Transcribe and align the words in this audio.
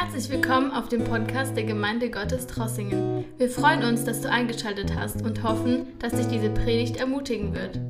Herzlich 0.00 0.30
willkommen 0.30 0.70
auf 0.70 0.88
dem 0.88 1.02
Podcast 1.02 1.56
der 1.56 1.64
Gemeinde 1.64 2.08
Gottes 2.08 2.46
Trossingen. 2.46 3.24
Wir 3.36 3.50
freuen 3.50 3.82
uns, 3.82 4.04
dass 4.04 4.20
du 4.20 4.30
eingeschaltet 4.30 4.94
hast 4.94 5.22
und 5.22 5.42
hoffen, 5.42 5.98
dass 5.98 6.12
dich 6.12 6.28
diese 6.28 6.50
Predigt 6.50 6.98
ermutigen 6.98 7.52
wird. 7.52 7.80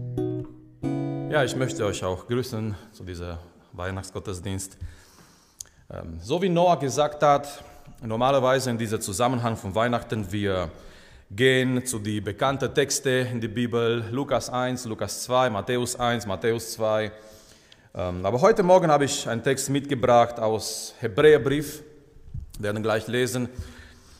Ja, 1.31 1.45
ich 1.45 1.55
möchte 1.55 1.85
euch 1.85 2.03
auch 2.03 2.27
grüßen 2.27 2.75
zu 2.93 3.05
diesem 3.05 3.37
Weihnachtsgottesdienst. 3.75 4.79
Ähm, 5.91 6.19
so 6.23 6.41
wie 6.41 6.49
Noah 6.49 6.79
gesagt 6.79 7.23
hat, 7.23 7.63
normalerweise 8.03 8.71
in 8.71 8.79
diesem 8.79 9.03
Zusammenhang 9.03 9.59
von 9.59 9.75
Weihnachten, 9.75 10.33
wir 10.33 10.71
gehen 11.31 11.85
zu 11.85 11.99
den 11.99 12.25
bekannten 12.25 12.73
Texten 12.73 13.27
in 13.33 13.41
der 13.43 13.49
Bibel, 13.49 14.03
Lukas 14.11 14.49
1, 14.49 14.87
Lukas 14.87 15.25
2, 15.25 15.51
Matthäus 15.51 15.95
1, 16.01 16.27
Matthäus 16.27 16.73
2. 16.73 17.13
Ähm, 17.95 18.25
aber 18.25 18.41
heute 18.41 18.63
Morgen 18.63 18.91
habe 18.91 19.05
ich 19.05 19.29
einen 19.29 19.43
Text 19.43 19.69
mitgebracht 19.69 20.41
aus 20.41 20.95
Hebräerbrief, 21.01 21.83
wir 22.59 22.65
werden 22.65 22.83
gleich 22.83 23.07
lesen. 23.07 23.49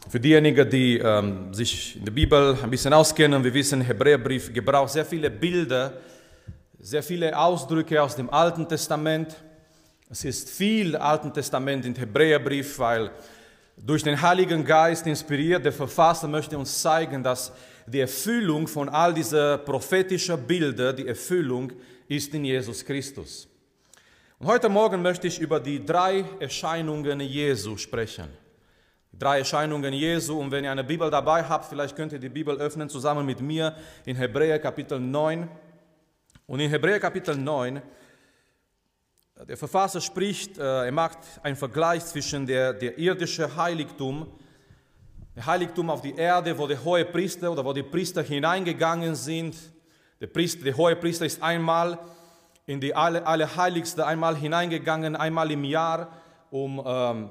Für 0.09 0.21
diejenigen, 0.21 0.71
die 0.71 0.99
ähm, 0.99 1.53
sich 1.53 1.97
in 1.97 2.05
der 2.05 2.13
Bibel 2.13 2.57
ein 2.63 2.71
bisschen 2.71 2.93
auskennen, 2.93 3.43
wir 3.43 3.53
wissen, 3.53 3.81
Hebräerbrief 3.81 4.53
gebraucht 4.53 4.93
sehr 4.93 5.05
viele 5.05 5.29
Bilder, 5.29 5.95
sehr 6.79 7.03
viele 7.03 7.37
Ausdrücke 7.37 8.01
aus 8.01 8.15
dem 8.15 8.31
Alten 8.31 8.69
Testament. 8.69 9.35
Es 10.09 10.25
ist 10.25 10.51
viel 10.51 10.95
Alten 10.95 11.33
Testament 11.33 11.85
im 11.85 11.97
Hebräerbrief, 11.97 12.79
weil 12.79 13.11
durch 13.77 14.05
den 14.05 14.23
Heiligen 14.23 14.65
Geist 14.65 15.05
inspiriert, 15.09 15.65
der 15.65 15.73
Verfasser 15.73 16.29
möchte 16.29 16.57
uns 16.57 16.81
zeigen, 16.81 17.25
dass 17.25 17.53
die 17.87 18.01
Erfüllung 18.01 18.69
von 18.69 18.89
all 18.89 19.13
diesen 19.13 19.65
prophetischen 19.65 20.41
Bildern, 20.47 20.95
die 20.95 21.09
Erfüllung 21.09 21.73
ist 22.07 22.33
in 22.33 22.45
Jesus 22.45 22.85
Christus. 22.85 23.49
Und 24.41 24.47
heute 24.47 24.69
Morgen 24.69 25.03
möchte 25.03 25.27
ich 25.27 25.41
über 25.41 25.59
die 25.59 25.85
drei 25.85 26.25
Erscheinungen 26.39 27.19
Jesu 27.19 27.77
sprechen. 27.77 28.29
Drei 29.13 29.39
Erscheinungen 29.41 29.93
Jesu. 29.93 30.39
Und 30.39 30.53
wenn 30.53 30.63
ihr 30.63 30.71
eine 30.71 30.85
Bibel 30.85 31.11
dabei 31.11 31.43
habt, 31.43 31.65
vielleicht 31.65 31.97
könnt 31.97 32.13
ihr 32.13 32.21
die 32.21 32.29
Bibel 32.29 32.57
öffnen 32.57 32.89
zusammen 32.89 33.27
mit 33.27 33.41
mir 33.41 33.75
in 34.05 34.15
Hebräer 34.15 34.61
Kapitel 34.61 35.01
9. 35.01 35.49
Und 36.47 36.61
in 36.61 36.71
Hebräer 36.71 37.01
Kapitel 37.01 37.37
9, 37.37 37.83
der 39.49 39.57
Verfasser 39.57 40.01
spricht, 40.01 40.57
äh, 40.57 40.85
er 40.85 40.93
macht 40.93 41.19
einen 41.43 41.57
Vergleich 41.57 42.05
zwischen 42.05 42.47
der, 42.47 42.73
der 42.75 42.97
irdischen 42.97 43.57
Heiligtum, 43.57 44.29
der 45.35 45.47
Heiligtum 45.47 45.91
auf 45.91 46.01
die 46.01 46.15
Erde, 46.15 46.57
wo 46.57 46.69
der 46.69 46.85
hohe 46.85 47.05
Priester 47.05 47.51
oder 47.51 47.65
wo 47.65 47.73
die 47.73 47.83
Priester 47.83 48.23
hineingegangen 48.23 49.17
sind. 49.17 49.57
Der, 50.21 50.29
Priester, 50.29 50.63
der 50.63 50.77
hohe 50.77 50.95
Priester 50.95 51.27
ist 51.27 51.43
einmal 51.43 51.99
in 52.69 52.83
die 52.83 52.95
Allerheiligste 52.95 54.07
einmal 54.07 54.37
hineingegangen, 54.37 55.17
einmal 55.17 55.51
im 55.51 55.65
Jahr, 55.65 56.13
um 56.51 56.83
ähm, 56.85 57.31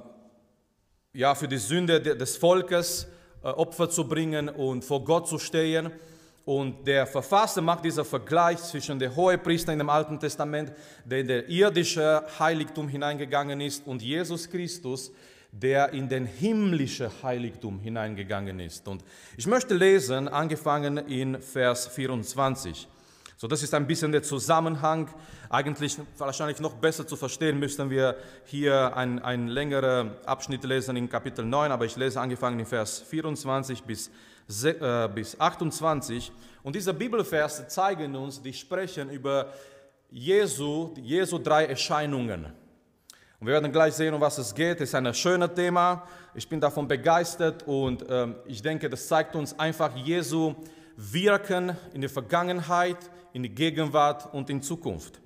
ja, 1.13 1.35
für 1.35 1.47
die 1.47 1.59
Sünde 1.59 2.01
des 2.01 2.37
Volkes 2.37 3.07
äh, 3.43 3.49
Opfer 3.49 3.87
zu 3.87 4.07
bringen 4.07 4.49
und 4.49 4.83
vor 4.83 5.03
Gott 5.03 5.27
zu 5.27 5.37
stehen. 5.37 5.91
Und 6.43 6.87
der 6.87 7.05
Verfasser 7.05 7.61
macht 7.61 7.85
diesen 7.85 8.03
Vergleich 8.03 8.57
zwischen 8.57 8.97
dem 8.97 9.15
Hohepriester 9.15 9.71
in 9.71 9.77
dem 9.77 9.91
Alten 9.91 10.19
Testament, 10.19 10.73
der 11.05 11.19
in 11.19 11.27
der 11.27 11.47
irdische 11.47 12.23
Heiligtum 12.39 12.87
hineingegangen 12.87 13.61
ist, 13.61 13.85
und 13.85 14.01
Jesus 14.01 14.49
Christus, 14.49 15.11
der 15.51 15.93
in 15.93 16.09
den 16.09 16.25
himmlischen 16.25 17.11
Heiligtum 17.21 17.79
hineingegangen 17.79 18.59
ist. 18.59 18.87
Und 18.87 19.03
ich 19.37 19.45
möchte 19.45 19.75
lesen, 19.75 20.27
angefangen 20.29 20.97
in 20.97 21.39
Vers 21.39 21.87
24. 21.89 22.87
So, 23.39 23.45
das 23.45 23.61
ist 23.61 23.71
ein 23.75 23.85
bisschen 23.85 24.11
der 24.11 24.23
Zusammenhang. 24.23 25.09
Eigentlich 25.47 25.95
wahrscheinlich 26.17 26.59
noch 26.59 26.73
besser 26.73 27.05
zu 27.05 27.15
verstehen, 27.15 27.59
müssten 27.59 27.87
wir 27.91 28.15
hier 28.45 28.97
einen, 28.97 29.47
längeren 29.47 30.09
Abschnitt 30.25 30.63
lesen 30.63 30.97
in 30.97 31.07
Kapitel 31.07 31.45
9, 31.45 31.71
aber 31.71 31.85
ich 31.85 31.95
lese 31.97 32.19
angefangen 32.19 32.59
in 32.59 32.65
Vers 32.65 32.99
24 33.01 33.83
bis, 33.83 34.09
äh, 34.63 35.07
bis 35.13 35.39
28. 35.39 36.31
Und 36.63 36.75
diese 36.75 36.95
Bibelverse 36.95 37.67
zeigen 37.67 38.15
uns, 38.15 38.41
die 38.41 38.53
sprechen 38.53 39.11
über 39.11 39.53
Jesu, 40.09 40.95
Jesu 40.99 41.37
drei 41.37 41.67
Erscheinungen. 41.67 42.45
Und 43.39 43.45
wir 43.45 43.53
werden 43.53 43.71
gleich 43.71 43.93
sehen, 43.93 44.15
um 44.15 44.21
was 44.21 44.39
es 44.39 44.55
geht. 44.55 44.81
Es 44.81 44.89
ist 44.89 44.95
ein 44.95 45.13
schönes 45.13 45.53
Thema. 45.53 46.07
Ich 46.33 46.49
bin 46.49 46.59
davon 46.59 46.87
begeistert 46.87 47.67
und 47.67 48.03
ähm, 48.09 48.33
ich 48.47 48.63
denke, 48.63 48.89
das 48.89 49.07
zeigt 49.07 49.35
uns 49.35 49.59
einfach 49.59 49.95
Jesu 49.95 50.55
Wirken 50.97 51.77
in 51.93 52.01
der 52.01 52.09
Vergangenheit, 52.09 52.97
in 53.37 53.53
Gegenwart 53.53 54.33
und 54.33 54.49
in 54.49 54.63
Zukunft. 54.63 55.21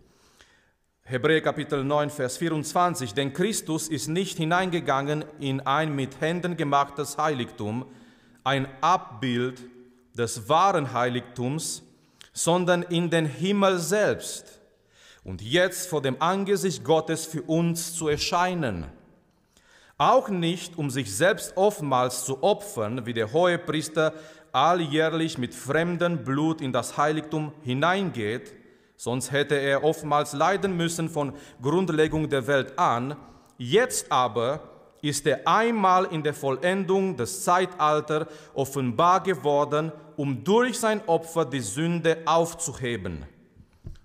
Hebräer 1.03 1.39
Kapitel 1.39 1.81
9, 1.81 2.09
Vers 2.09 2.37
24, 2.37 3.13
denn 3.13 3.31
Christus 3.31 3.87
ist 3.87 4.09
nicht 4.09 4.37
hineingegangen 4.37 5.23
in 5.39 5.61
ein 5.61 5.95
mit 5.95 6.19
Händen 6.19 6.57
gemachtes 6.57 7.17
Heiligtum, 7.17 7.85
ein 8.43 8.67
Abbild 8.81 9.61
des 10.13 10.49
wahren 10.49 10.91
Heiligtums, 10.91 11.83
sondern 12.33 12.83
in 12.83 13.09
den 13.09 13.25
Himmel 13.25 13.79
selbst 13.79 14.59
und 15.23 15.41
jetzt 15.41 15.87
vor 15.87 16.01
dem 16.01 16.21
Angesicht 16.21 16.83
Gottes 16.83 17.25
für 17.25 17.43
uns 17.43 17.93
zu 17.93 18.09
erscheinen. 18.09 18.87
Auch 19.97 20.27
nicht, 20.27 20.77
um 20.77 20.89
sich 20.89 21.15
selbst 21.15 21.55
oftmals 21.55 22.25
zu 22.25 22.43
opfern, 22.43 23.05
wie 23.05 23.13
der 23.13 23.31
hohe 23.31 23.57
Priester 23.57 24.13
alljährlich 24.51 25.37
mit 25.37 25.53
fremdem 25.53 26.23
Blut 26.23 26.61
in 26.61 26.73
das 26.73 26.97
Heiligtum 26.97 27.51
hineingeht, 27.63 28.53
sonst 28.95 29.31
hätte 29.31 29.55
er 29.55 29.83
oftmals 29.83 30.33
leiden 30.33 30.77
müssen 30.77 31.09
von 31.09 31.33
Grundlegung 31.61 32.29
der 32.29 32.47
Welt 32.47 32.77
an. 32.77 33.15
Jetzt 33.57 34.11
aber 34.11 34.61
ist 35.01 35.25
er 35.25 35.47
einmal 35.47 36.05
in 36.05 36.23
der 36.23 36.33
Vollendung 36.33 37.17
des 37.17 37.43
Zeitalters 37.43 38.27
offenbar 38.53 39.23
geworden, 39.23 39.91
um 40.15 40.43
durch 40.43 40.79
sein 40.79 41.01
Opfer 41.07 41.45
die 41.45 41.59
Sünde 41.59 42.19
aufzuheben. 42.25 43.25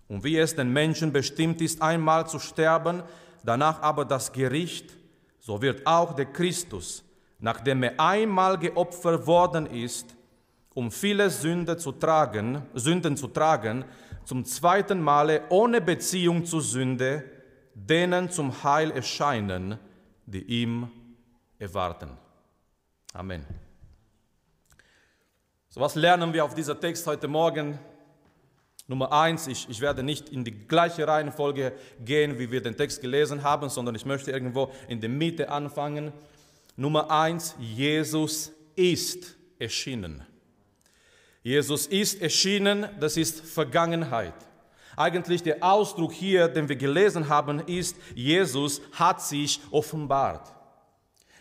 Und 0.09 0.25
wie 0.25 0.39
es 0.39 0.55
den 0.55 0.73
Menschen 0.73 1.13
bestimmt 1.13 1.61
ist, 1.61 1.83
einmal 1.83 2.27
zu 2.27 2.39
sterben, 2.39 3.03
danach 3.45 3.83
aber 3.83 4.05
das 4.05 4.33
Gericht, 4.33 4.97
so 5.41 5.61
wird 5.61 5.87
auch 5.87 6.15
der 6.15 6.27
Christus, 6.27 7.05
nachdem 7.39 7.83
er 7.83 8.01
einmal 8.01 8.59
geopfert 8.59 9.27
worden 9.27 9.67
ist, 9.67 10.16
um 10.77 10.91
viele 10.91 11.31
Sünden 11.31 11.79
zu 11.79 11.91
tragen, 11.91 12.61
Sünden 12.75 13.17
zu 13.17 13.29
tragen, 13.29 13.87
zum 14.27 14.45
zweiten 14.45 15.01
Male 15.01 15.45
ohne 15.49 15.81
Beziehung 15.81 16.45
zur 16.45 16.61
Sünde, 16.61 17.25
denen 17.73 18.31
zum 18.31 18.63
Heil 18.63 18.91
erscheinen, 18.91 19.79
die 20.27 20.43
ihm 20.43 20.91
erwarten. 21.59 22.11
Amen. 23.15 23.47
So 25.71 25.81
was 25.81 25.95
lernen 25.95 26.35
wir 26.35 26.45
auf 26.45 26.55
dieser 26.55 26.79
Text 26.79 27.07
heute 27.07 27.27
Morgen? 27.27 27.79
Nummer 28.87 29.11
eins, 29.13 29.47
ich, 29.47 29.67
ich 29.71 29.81
werde 29.81 30.03
nicht 30.03 30.29
in 30.29 30.45
die 30.45 30.69
gleiche 30.69 31.09
Reihenfolge 31.09 31.73
gehen, 32.05 32.39
wie 32.39 32.51
wir 32.51 32.63
den 32.63 32.77
Text 32.77 33.01
gelesen 33.01 33.43
haben, 33.43 33.71
sondern 33.71 33.95
ich 33.95 34.05
möchte 34.05 34.31
irgendwo 34.31 34.71
in 34.89 35.01
der 35.01 35.09
Mitte 35.09 35.49
anfangen. 35.49 36.13
Nummer 36.77 37.11
eins, 37.11 37.57
Jesus 37.59 38.53
ist 38.75 39.37
erschienen. 39.59 40.23
Jesus 41.47 41.87
ist 41.87 42.21
erschienen, 42.21 42.89
das 42.99 43.17
ist 43.17 43.41
Vergangenheit. 43.41 44.35
Eigentlich 44.97 45.45
der 45.45 45.63
Ausdruck 45.63 46.13
hier, 46.13 46.49
den 46.49 46.69
wir 46.69 46.75
gelesen 46.75 47.29
haben, 47.29 47.61
ist, 47.61 47.95
Jesus 48.17 48.83
hat 48.91 49.23
sich 49.23 49.61
offenbart. 49.71 50.53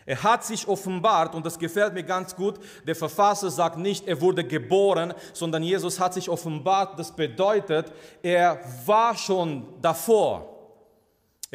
Er 0.04 0.22
hat 0.22 0.44
sich 0.44 0.68
offenbart 0.68 1.34
und 1.34 1.44
das 1.44 1.58
gefällt 1.58 1.92
mir 1.92 2.04
ganz 2.04 2.36
gut. 2.36 2.60
Der 2.86 2.94
Verfasser 2.94 3.50
sagt 3.50 3.78
nicht, 3.78 4.06
er 4.06 4.20
wurde 4.20 4.44
geboren, 4.44 5.12
sondern 5.32 5.64
Jesus 5.64 5.98
hat 5.98 6.14
sich 6.14 6.28
offenbart. 6.28 6.96
Das 6.96 7.10
bedeutet, 7.10 7.92
er 8.22 8.60
war 8.86 9.16
schon 9.16 9.66
davor. 9.82 10.55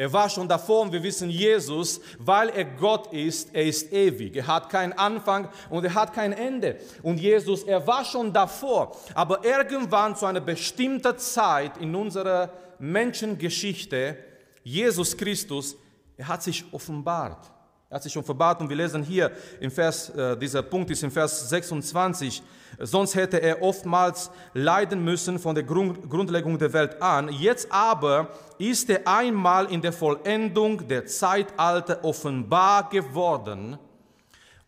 Er 0.02 0.12
war 0.12 0.28
schon 0.28 0.48
davor 0.48 0.80
und 0.80 0.92
wir 0.92 1.04
wissen, 1.04 1.30
Jesus, 1.30 2.00
weil 2.18 2.48
er 2.48 2.64
Gott 2.64 3.12
ist, 3.12 3.54
er 3.54 3.62
ist 3.62 3.92
ewig. 3.92 4.34
Er 4.34 4.48
hat 4.48 4.68
keinen 4.68 4.92
Anfang 4.94 5.48
und 5.70 5.84
er 5.84 5.94
hat 5.94 6.12
kein 6.12 6.32
Ende. 6.32 6.80
Und 7.04 7.18
Jesus, 7.18 7.62
er 7.62 7.86
war 7.86 8.04
schon 8.04 8.32
davor. 8.32 8.96
Aber 9.14 9.44
irgendwann 9.44 10.16
zu 10.16 10.26
einer 10.26 10.40
bestimmten 10.40 11.16
Zeit 11.18 11.76
in 11.76 11.94
unserer 11.94 12.50
Menschengeschichte, 12.80 14.16
Jesus 14.64 15.16
Christus, 15.16 15.76
er 16.16 16.26
hat 16.26 16.42
sich 16.42 16.64
offenbart. 16.72 17.52
Er 17.92 17.96
hat 17.96 18.04
sich 18.04 18.16
offenbart 18.16 18.58
und 18.62 18.70
wir 18.70 18.76
lesen 18.76 19.02
hier 19.02 19.30
im 19.60 19.70
Vers, 19.70 20.08
äh, 20.08 20.34
dieser 20.38 20.62
Punkt 20.62 20.90
ist 20.90 21.02
im 21.02 21.10
Vers 21.10 21.50
26, 21.50 22.42
sonst 22.78 23.14
hätte 23.14 23.42
er 23.42 23.60
oftmals 23.60 24.30
leiden 24.54 25.04
müssen 25.04 25.38
von 25.38 25.54
der 25.54 25.64
Grund, 25.64 26.08
Grundlegung 26.08 26.56
der 26.58 26.72
Welt 26.72 27.02
an. 27.02 27.28
Jetzt 27.28 27.70
aber 27.70 28.28
ist 28.56 28.88
er 28.88 29.06
einmal 29.06 29.70
in 29.70 29.82
der 29.82 29.92
Vollendung 29.92 30.88
der 30.88 31.04
Zeitalter 31.04 32.02
offenbar 32.02 32.88
geworden, 32.88 33.78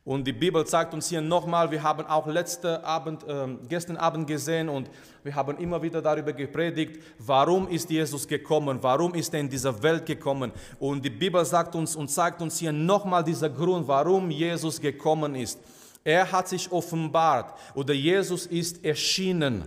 Und 0.05 0.27
die 0.27 0.35
Bibel 0.35 0.67
zeigt 0.67 0.93
uns 0.93 1.09
hier 1.09 1.23
nochmal, 1.23 1.71
wir 1.71 1.83
haben 1.83 2.05
auch 2.07 2.27
letzte 2.27 2.85
Abend, 2.85 3.27
äh, 3.27 3.47
gestern 3.67 3.97
Abend 3.97 4.27
gesehen 4.27 4.69
und 4.69 4.91
wir 5.23 5.35
haben 5.35 5.57
immer 5.57 5.81
wieder 5.81 6.03
darüber 6.03 6.35
gepredigt, 6.35 7.03
warum 7.19 7.69
ist 7.69 7.89
Jesus 7.89 8.29
gekommen, 8.29 8.79
warum 8.83 9.15
ist 9.15 9.33
er 9.33 9.41
in 9.41 9.49
dieser 9.49 9.83
Welt 9.83 10.05
gekommen. 10.05 10.53
Und 10.79 11.03
die 11.03 11.11
Bibel 11.11 11.43
sagt 11.47 11.75
uns 11.75 11.97
und 11.97 12.09
zeigt 12.09 12.43
uns 12.43 12.59
hier 12.59 12.71
nochmal 12.71 13.25
dieser 13.25 13.49
Grund, 13.49 13.89
warum 13.89 14.31
Jesus 14.31 14.79
gekommen 14.79 15.35
ist. 15.35 15.59
Er 16.05 16.31
hat 16.31 16.49
sich 16.49 16.71
offenbart 16.71 17.59
oder 17.75 17.95
Jesus 17.95 18.45
ist 18.45 18.85
erschienen, 18.85 19.65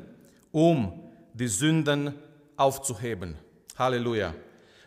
um 0.52 1.00
die 1.34 1.48
Sünden 1.48 2.14
aufzuheben. 2.56 3.36
Halleluja. 3.76 4.36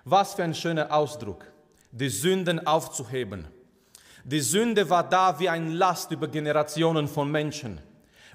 Was 0.04 0.34
für 0.34 0.44
ein 0.44 0.54
schöner 0.54 0.92
Ausdruck, 0.94 1.44
die 1.90 2.08
Sünden 2.08 2.64
aufzuheben. 2.64 3.48
Die 4.24 4.40
Sünde 4.40 4.88
war 4.90 5.08
da 5.08 5.38
wie 5.38 5.48
ein 5.48 5.72
Last 5.72 6.10
über 6.12 6.28
Generationen 6.28 7.08
von 7.08 7.30
Menschen. 7.30 7.80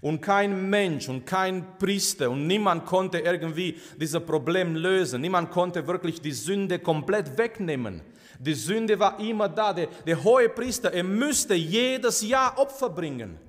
Und 0.02 0.22
kein 0.22 0.70
Mensch 0.70 1.10
und 1.10 1.26
kein 1.26 1.78
Priester 1.80 2.30
und 2.30 2.48
niemand 2.48 2.86
konnte 2.86 3.20
irgendwie 3.20 3.80
dieses 4.00 4.24
Problem 4.24 4.76
lösen. 4.76 5.22
Niemand 5.22 5.52
konnte 5.52 5.88
wirklich 5.88 6.22
die 6.22 6.32
Sünde 6.32 6.80
komplett 6.80 7.38
wegnehmen. 7.38 8.02
Die 8.40 8.54
Sünde 8.54 9.00
war 9.00 9.20
immer 9.20 9.50
da. 9.50 9.74
Der, 9.74 9.88
der 10.06 10.24
hohe 10.24 10.50
Priester, 10.50 10.94
er 10.94 11.04
müsste 11.04 11.56
jedes 11.56 12.22
Jahr 12.22 12.58
Opfer 12.58 12.90
bringen. 12.90 13.40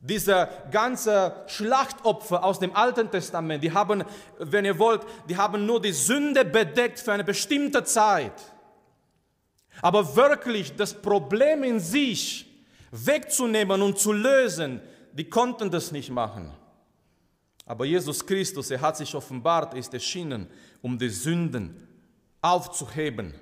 Diese 0.00 0.48
ganze 0.70 1.44
Schlachtopfer 1.46 2.44
aus 2.44 2.58
dem 2.58 2.76
Alten 2.76 3.10
Testament, 3.10 3.64
die 3.64 3.72
haben, 3.72 4.04
wenn 4.38 4.64
ihr 4.64 4.78
wollt, 4.78 5.02
die 5.28 5.36
haben 5.36 5.64
nur 5.64 5.80
die 5.80 5.92
Sünde 5.92 6.44
bedeckt 6.44 6.98
für 6.98 7.12
eine 7.12 7.24
bestimmte 7.24 7.84
Zeit. 7.84 8.32
Aber 9.82 10.16
wirklich 10.16 10.74
das 10.76 10.94
Problem 10.94 11.62
in 11.64 11.80
sich 11.80 12.46
wegzunehmen 12.90 13.82
und 13.82 13.98
zu 13.98 14.12
lösen, 14.12 14.80
die 15.12 15.28
konnten 15.28 15.70
das 15.70 15.92
nicht 15.92 16.10
machen. 16.10 16.52
Aber 17.66 17.84
Jesus 17.84 18.24
Christus, 18.24 18.70
er 18.70 18.80
hat 18.80 18.96
sich 18.96 19.14
offenbart, 19.14 19.74
ist 19.74 19.94
erschienen, 19.94 20.48
um 20.82 20.98
die 20.98 21.08
Sünden 21.08 21.88
aufzuheben. 22.40 23.34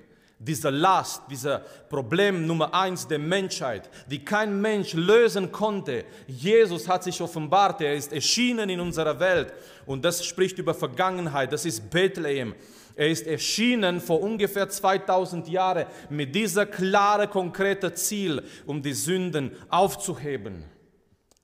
Diese 0.45 0.71
Last, 0.71 1.23
dieser 1.31 1.61
Problem 1.89 2.47
Nummer 2.47 2.75
eins 2.75 3.07
der 3.07 3.21
Menschheit, 3.21 3.89
die 4.11 4.25
kein 4.25 4.61
Mensch 4.61 4.93
lösen 4.95 5.53
konnte. 5.53 6.05
Jesus 6.27 6.89
hat 6.89 7.05
sich 7.05 7.21
offenbart, 7.21 7.81
er 7.81 7.95
ist 7.95 8.13
erschienen 8.13 8.69
in 8.69 8.81
unserer 8.81 9.21
Welt. 9.21 9.53
Und 9.87 10.05
das 10.05 10.25
spricht 10.25 10.59
über 10.59 10.75
Vergangenheit, 10.75 11.53
das 11.53 11.65
ist 11.65 11.91
Bethlehem. 11.91 12.57
Er 12.97 13.09
ist 13.09 13.27
erschienen 13.27 14.01
vor 14.01 14.21
ungefähr 14.21 14.69
2000 14.69 15.49
Jahren 15.49 15.87
mit 16.11 16.35
dieser 16.35 16.67
klare, 16.67 17.29
konkrete 17.29 17.95
Ziel, 17.95 18.43
um 18.67 18.83
die 18.83 18.95
Sünden 18.95 19.53
aufzuheben, 19.69 20.65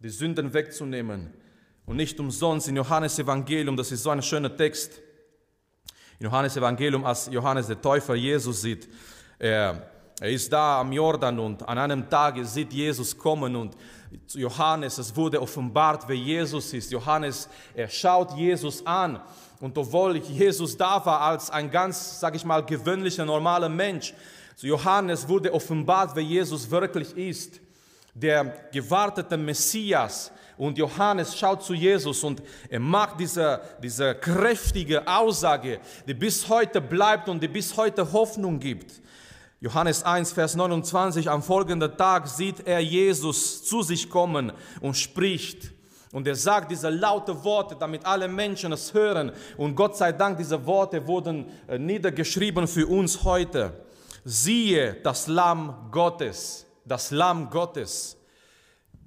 die 0.01 0.11
Sünden 0.11 0.53
wegzunehmen. 0.53 1.33
Und 1.87 1.97
nicht 1.97 2.19
umsonst 2.21 2.69
in 2.69 2.77
Johannes 2.77 3.19
Evangelium, 3.19 3.77
das 3.77 3.93
ist 3.93 4.03
so 4.03 4.11
ein 4.11 4.23
schöner 4.23 4.55
Text, 4.55 5.01
Johannes 6.21 6.57
Evangelium, 6.57 7.05
als 7.05 7.29
Johannes 7.31 7.69
der 7.69 7.81
Täufer 7.81 8.15
Jesus 8.15 8.63
sieht, 8.63 8.89
er, 9.39 9.89
er 10.21 10.31
ist 10.31 10.53
da 10.53 10.81
am 10.81 10.93
Jordan 10.93 11.39
und 11.39 11.69
an 11.69 11.79
einem 11.79 12.11
Tag 12.11 12.35
sieht 12.45 12.73
Jesus 12.73 13.17
kommen 13.17 13.55
und 13.55 13.77
zu 14.27 14.41
Johannes, 14.41 14.99
es 14.99 15.15
wurde 15.15 15.41
offenbart, 15.41 16.09
wer 16.09 16.17
Jesus 16.17 16.73
ist. 16.73 16.91
Johannes, 16.91 17.49
er 17.75 17.89
schaut 17.89 18.37
Jesus 18.37 18.85
an 18.85 19.21
und 19.61 19.77
obwohl 19.79 20.17
Jesus 20.17 20.77
da 20.77 21.05
war 21.05 21.21
als 21.21 21.51
ein 21.51 21.71
ganz, 21.71 22.19
sag 22.19 22.35
ich 22.35 22.45
mal, 22.45 22.65
gewöhnlicher, 22.65 23.25
normaler 23.25 23.69
Mensch, 23.69 24.13
zu 24.57 24.67
Johannes 24.67 25.29
wurde 25.29 25.55
offenbart, 25.55 26.17
wer 26.17 26.23
Jesus 26.25 26.69
wirklich 26.69 27.17
ist. 27.17 27.61
Der 28.13 28.45
gewartete 28.73 29.37
Messias. 29.37 30.33
Und 30.59 30.77
Johannes 30.77 31.39
schaut 31.39 31.63
zu 31.63 31.73
Jesus 31.73 32.25
und 32.25 32.43
er 32.69 32.81
macht 32.81 33.21
diese, 33.21 33.61
diese 33.81 34.15
kräftige 34.17 35.07
Aussage, 35.07 35.79
die 36.07 36.15
bis 36.15 36.49
heute 36.49 36.81
bleibt 36.81 37.29
und 37.29 37.41
die 37.41 37.49
bis 37.49 37.77
heute 37.77 38.13
Hoffnung 38.13 38.59
gibt. 38.59 39.01
Johannes 39.61 40.03
1, 40.03 40.33
Vers 40.33 40.57
29, 40.57 41.31
am 41.31 41.43
folgenden 41.43 41.97
Tag 41.97 42.27
sieht 42.27 42.67
er 42.67 42.81
Jesus 42.81 43.65
zu 43.65 43.83
sich 43.83 44.11
kommen 44.11 44.53
und 44.81 44.97
spricht. 44.97 45.73
Und 46.13 46.27
er 46.27 46.35
sagt 46.35 46.71
diese 46.71 46.89
laute 46.89 47.45
Worte, 47.45 47.77
damit 47.79 48.05
alle 48.05 48.29
Menschen 48.29 48.73
es 48.73 48.93
hören. 48.95 49.31
Und 49.57 49.75
Gott 49.75 49.97
sei 49.97 50.13
Dank, 50.13 50.39
diese 50.39 50.65
Worte 50.67 51.07
wurden 51.07 51.47
äh, 51.69 51.79
niedergeschrieben 51.79 52.67
für 52.67 52.87
uns 52.87 53.23
heute. 53.25 53.85
Siehe 54.25 54.95
das 55.03 55.27
Lamm 55.27 55.89
Gottes, 55.91 56.67
das 56.85 57.11
Lamm 57.11 57.51
Gottes. 57.51 58.18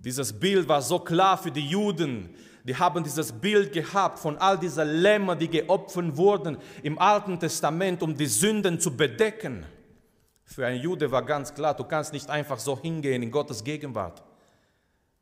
Dieses 0.04 0.34
Bild 0.34 0.68
war 0.68 0.82
so 0.82 1.00
klar 1.00 1.38
für 1.38 1.52
die 1.52 1.68
Juden. 1.68 2.36
Die 2.64 2.76
haben 2.76 3.04
dieses 3.04 3.32
Bild 3.32 3.72
gehabt 3.72 4.20
von 4.20 4.38
all 4.38 4.58
diesen 4.58 4.88
Lämmer, 4.88 5.36
die 5.36 5.48
geopfert 5.48 6.18
wurden 6.18 6.58
im 6.84 6.98
Alten 6.98 7.40
Testament, 7.40 8.02
um 8.02 8.16
die 8.16 8.26
Sünden 8.26 8.80
zu 8.80 8.96
bedecken. 8.96 9.66
Für 10.44 10.66
einen 10.66 10.82
Jude 10.82 11.10
war 11.12 11.24
ganz 11.24 11.54
klar, 11.54 11.76
du 11.76 11.84
kannst 11.84 12.14
nicht 12.14 12.30
einfach 12.30 12.60
so 12.60 12.80
hingehen 12.80 13.24
in 13.24 13.32
Gottes 13.32 13.64
Gegenwart. 13.64 14.24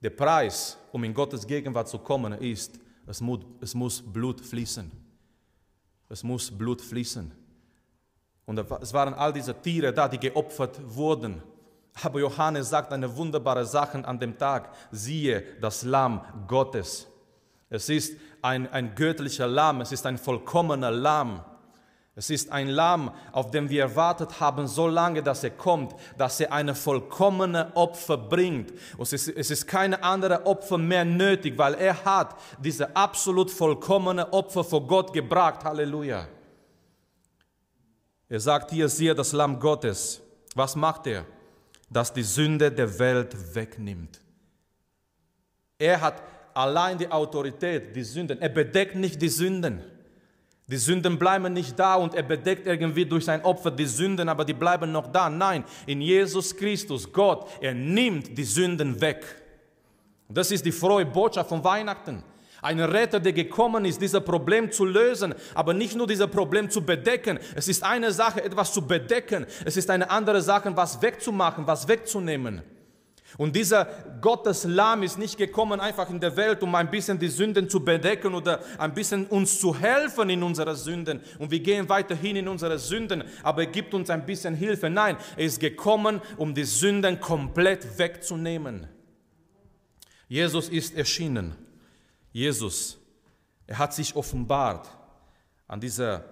Der 0.01 0.09
Preis, 0.11 0.77
um 0.91 1.03
in 1.03 1.13
Gottes 1.13 1.45
Gegenwart 1.45 1.89
zu 1.89 1.99
kommen, 1.99 2.33
ist, 2.33 2.79
es 3.05 3.21
muss, 3.21 3.39
es 3.59 3.75
muss 3.75 4.01
Blut 4.01 4.39
fließen. 4.41 4.89
Es 6.07 6.23
muss 6.23 6.49
Blut 6.49 6.81
fließen. 6.81 7.31
Und 8.45 8.59
es 8.81 8.93
waren 8.93 9.13
all 9.13 9.31
diese 9.31 9.53
Tiere 9.61 9.93
da, 9.93 10.07
die 10.07 10.17
geopfert 10.17 10.79
wurden. 10.83 11.43
Aber 12.03 12.19
Johannes 12.19 12.69
sagt 12.69 12.93
eine 12.93 13.15
wunderbare 13.15 13.65
Sache 13.65 14.05
an 14.05 14.19
dem 14.19 14.37
Tag. 14.37 14.69
Siehe 14.91 15.43
das 15.59 15.83
Lamm 15.83 16.21
Gottes. 16.47 17.07
Es 17.69 17.89
ist 17.89 18.15
ein, 18.41 18.71
ein 18.71 18.95
göttlicher 18.95 19.47
Lamm, 19.47 19.81
es 19.81 19.91
ist 19.91 20.05
ein 20.05 20.17
vollkommener 20.17 20.91
Lamm. 20.91 21.43
Es 22.15 22.29
ist 22.29 22.51
ein 22.51 22.67
Lamm, 22.67 23.13
auf 23.31 23.51
dem 23.51 23.69
wir 23.69 23.83
erwartet 23.83 24.41
haben, 24.41 24.67
so 24.67 24.89
lange, 24.89 25.23
dass 25.23 25.41
er 25.43 25.51
kommt, 25.51 25.95
dass 26.17 26.39
er 26.41 26.51
eine 26.51 26.75
vollkommene 26.75 27.73
Opfer 27.77 28.17
bringt. 28.17 28.73
Es 28.99 29.13
ist, 29.13 29.29
es 29.29 29.51
ist 29.51 29.67
keine 29.67 30.03
andere 30.03 30.45
Opfer 30.45 30.77
mehr 30.77 31.05
nötig, 31.05 31.57
weil 31.57 31.75
er 31.75 32.03
hat 32.03 32.35
diese 32.61 32.93
absolut 32.93 33.49
vollkommene 33.49 34.33
Opfer 34.33 34.65
vor 34.65 34.85
Gott 34.85 35.13
gebracht. 35.13 35.63
Halleluja. 35.63 36.27
Er 38.27 38.39
sagt 38.41 38.71
hier, 38.71 38.89
siehe 38.89 39.15
das 39.15 39.31
Lamm 39.31 39.57
Gottes. 39.57 40.21
Was 40.55 40.75
macht 40.75 41.07
er? 41.07 41.25
Das 41.89 42.13
die 42.13 42.23
Sünde 42.23 42.71
der 42.71 42.99
Welt 42.99 43.35
wegnimmt. 43.55 44.19
Er 45.77 45.99
hat 46.01 46.21
allein 46.53 46.97
die 46.97 47.09
Autorität, 47.09 47.95
die 47.95 48.03
Sünden. 48.03 48.41
Er 48.41 48.49
bedeckt 48.49 48.95
nicht 48.95 49.21
die 49.21 49.29
Sünden. 49.29 49.81
Die 50.67 50.77
Sünden 50.77 51.17
bleiben 51.17 51.51
nicht 51.51 51.79
da 51.79 51.95
und 51.95 52.13
er 52.13 52.21
bedeckt 52.21 52.67
irgendwie 52.67 53.05
durch 53.05 53.25
sein 53.25 53.43
Opfer 53.43 53.71
die 53.71 53.85
Sünden, 53.87 54.29
aber 54.29 54.45
die 54.45 54.53
bleiben 54.53 54.91
noch 54.91 55.07
da. 55.07 55.27
Nein, 55.27 55.63
in 55.87 55.99
Jesus 55.99 56.55
Christus, 56.55 57.11
Gott, 57.11 57.49
er 57.59 57.73
nimmt 57.73 58.37
die 58.37 58.43
Sünden 58.43 59.01
weg. 59.01 59.25
Das 60.27 60.51
ist 60.51 60.63
die 60.63 60.71
frohe 60.71 61.05
Botschaft 61.07 61.49
von 61.49 61.63
Weihnachten. 61.63 62.23
Ein 62.61 62.79
Retter, 62.79 63.19
der 63.19 63.33
gekommen 63.33 63.85
ist, 63.85 64.01
dieses 64.01 64.23
Problem 64.23 64.71
zu 64.71 64.85
lösen, 64.85 65.33
aber 65.53 65.73
nicht 65.73 65.95
nur 65.95 66.07
dieses 66.07 66.27
Problem 66.27 66.69
zu 66.69 66.81
bedecken. 66.81 67.39
Es 67.55 67.67
ist 67.67 67.83
eine 67.83 68.11
Sache, 68.11 68.43
etwas 68.43 68.73
zu 68.73 68.85
bedecken. 68.85 69.45
Es 69.65 69.77
ist 69.77 69.89
eine 69.89 70.09
andere 70.09 70.41
Sache, 70.41 70.75
was 70.75 71.01
wegzumachen, 71.01 71.65
was 71.65 71.87
wegzunehmen. 71.87 72.61
Und 73.37 73.55
dieser 73.55 73.85
Gottes 74.21 74.63
Lamm 74.63 75.03
ist 75.03 75.17
nicht 75.19 75.37
gekommen 75.37 75.79
einfach 75.79 76.09
in 76.09 76.19
der 76.19 76.35
Welt, 76.35 76.63
um 76.63 76.73
ein 76.75 76.89
bisschen 76.89 77.19
die 77.19 77.27
Sünden 77.27 77.69
zu 77.69 77.83
bedecken 77.83 78.33
oder 78.33 78.59
ein 78.77 78.93
bisschen 78.93 79.27
uns 79.27 79.59
zu 79.59 79.75
helfen 79.75 80.29
in 80.29 80.41
unseren 80.41 80.75
Sünden. 80.75 81.21
Und 81.37 81.51
wir 81.51 81.59
gehen 81.59 81.87
weiterhin 81.87 82.37
in 82.37 82.47
unsere 82.47 82.79
Sünden, 82.79 83.23
aber 83.43 83.61
er 83.61 83.67
gibt 83.67 83.93
uns 83.93 84.09
ein 84.09 84.25
bisschen 84.25 84.55
Hilfe. 84.55 84.89
Nein, 84.89 85.17
er 85.37 85.45
ist 85.45 85.59
gekommen, 85.59 86.21
um 86.37 86.53
die 86.53 86.63
Sünden 86.63 87.19
komplett 87.19 87.97
wegzunehmen. 87.97 88.87
Jesus 90.27 90.69
ist 90.69 90.95
erschienen. 90.95 91.55
Jesus, 92.31 92.97
er 93.65 93.77
hat 93.77 93.93
sich 93.93 94.15
offenbart 94.15 94.89
an 95.67 95.79
dieser 95.79 96.25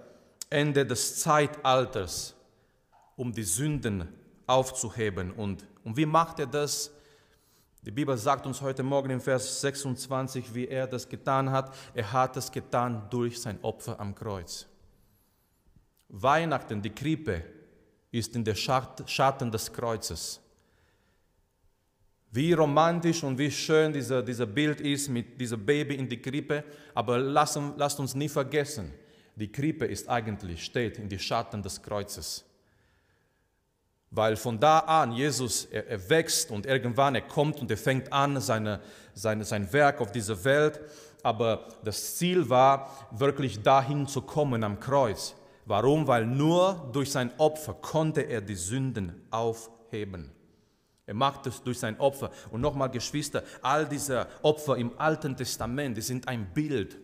Ende 0.50 0.86
des 0.86 1.20
Zeitalters, 1.20 2.34
um 3.16 3.32
die 3.32 3.42
Sünden 3.42 4.08
aufzuheben. 4.46 5.32
Und, 5.32 5.66
und 5.84 5.96
wie 5.96 6.06
macht 6.06 6.38
er 6.38 6.46
das? 6.46 6.90
Die 7.82 7.90
Bibel 7.90 8.16
sagt 8.16 8.46
uns 8.46 8.60
heute 8.60 8.82
Morgen 8.82 9.10
im 9.10 9.20
Vers 9.20 9.60
26, 9.60 10.54
wie 10.54 10.66
er 10.66 10.86
das 10.86 11.08
getan 11.08 11.50
hat. 11.50 11.74
Er 11.94 12.12
hat 12.12 12.36
es 12.36 12.50
getan 12.50 13.08
durch 13.10 13.40
sein 13.40 13.58
Opfer 13.62 13.98
am 14.00 14.14
Kreuz. 14.14 14.66
Weihnachten, 16.08 16.82
die 16.82 16.90
Krippe, 16.90 17.44
ist 18.10 18.34
in 18.34 18.44
der 18.44 18.54
Schatten 18.54 19.50
des 19.50 19.72
Kreuzes. 19.72 20.40
Wie 22.30 22.52
romantisch 22.52 23.22
und 23.24 23.38
wie 23.38 23.50
schön 23.50 23.92
dieser, 23.92 24.22
dieser 24.22 24.46
Bild 24.46 24.80
ist 24.80 25.08
mit 25.08 25.40
diesem 25.40 25.64
Baby 25.64 25.94
in 25.94 26.08
die 26.08 26.20
Krippe, 26.20 26.62
aber 26.94 27.18
lasst, 27.18 27.58
lasst 27.76 27.98
uns 28.00 28.14
nie 28.14 28.28
vergessen, 28.28 28.92
die 29.34 29.50
Krippe 29.50 29.86
ist 29.86 30.08
eigentlich, 30.08 30.64
steht 30.64 30.98
in 30.98 31.08
die 31.08 31.18
Schatten 31.18 31.62
des 31.62 31.80
Kreuzes. 31.80 32.44
Weil 34.10 34.36
von 34.36 34.58
da 34.58 34.80
an 34.80 35.12
Jesus, 35.12 35.66
er, 35.66 35.86
er 35.86 36.10
wächst 36.10 36.50
und 36.50 36.66
irgendwann 36.66 37.14
er 37.14 37.22
kommt 37.22 37.60
und 37.60 37.70
er 37.70 37.76
fängt 37.76 38.12
an 38.12 38.40
seine, 38.40 38.80
seine, 39.14 39.44
sein 39.44 39.70
Werk 39.72 40.00
auf 40.00 40.12
dieser 40.12 40.42
Welt. 40.44 40.80
Aber 41.22 41.68
das 41.84 42.16
Ziel 42.16 42.48
war, 42.48 43.08
wirklich 43.10 43.62
dahin 43.62 44.06
zu 44.06 44.22
kommen 44.22 44.64
am 44.64 44.80
Kreuz. 44.80 45.34
Warum? 45.66 46.06
Weil 46.06 46.24
nur 46.24 46.88
durch 46.92 47.10
sein 47.10 47.30
Opfer 47.38 47.74
konnte 47.74 48.22
er 48.22 48.40
die 48.40 48.54
Sünden 48.54 49.26
aufheben. 49.30 50.32
Er 51.08 51.14
macht 51.14 51.46
es 51.46 51.62
durch 51.62 51.78
sein 51.78 51.98
Opfer. 51.98 52.30
Und 52.50 52.60
nochmal, 52.60 52.90
Geschwister, 52.90 53.42
all 53.62 53.88
diese 53.88 54.26
Opfer 54.42 54.76
im 54.76 54.92
Alten 55.00 55.34
Testament, 55.34 55.96
die 55.96 56.02
sind 56.02 56.28
ein 56.28 56.52
Bild 56.52 56.98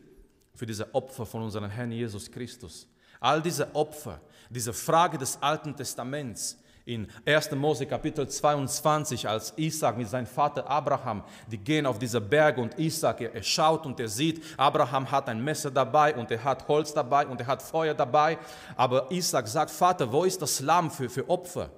für 0.55 0.67
diese 0.67 0.95
Opfer 0.95 1.25
von 1.25 1.41
unserem 1.41 1.71
Herrn 1.71 1.91
Jesus 1.91 2.31
Christus. 2.31 2.87
All 3.19 3.41
diese 3.41 3.75
Opfer, 3.75 4.21
diese 4.51 4.75
Frage 4.75 5.17
des 5.17 5.41
Alten 5.41 5.75
Testaments, 5.75 6.59
in 6.85 7.09
1. 7.25 7.53
Mose 7.53 7.87
Kapitel 7.87 8.29
22, 8.29 9.27
als 9.27 9.55
Isaac 9.57 9.97
mit 9.97 10.07
seinem 10.07 10.27
Vater 10.27 10.69
Abraham, 10.69 11.25
die 11.51 11.57
gehen 11.57 11.87
auf 11.87 11.99
diese 11.99 12.21
Berge 12.21 12.61
und 12.61 12.79
Isaac, 12.79 13.23
er, 13.23 13.35
er, 13.35 13.43
schaut 13.43 13.87
und 13.87 13.99
er 13.99 14.09
sieht, 14.09 14.45
Abraham 14.59 15.11
hat 15.11 15.31
ein 15.31 15.43
Messer 15.43 15.71
dabei 15.71 16.15
und 16.15 16.31
er 16.31 16.45
hat 16.45 16.69
Holz 16.69 16.93
dabei 16.93 17.27
und 17.27 17.41
er 17.41 17.47
hat 17.47 17.63
Feuer 17.63 17.95
dabei. 17.95 18.37
Aber 18.77 19.11
Isaac 19.11 19.49
sagt, 19.49 19.71
Vater, 19.71 20.13
wo 20.13 20.25
ist 20.25 20.43
das 20.43 20.61
Lamm 20.61 20.91
für, 20.91 21.09
für 21.09 21.27
Opfer? 21.27 21.71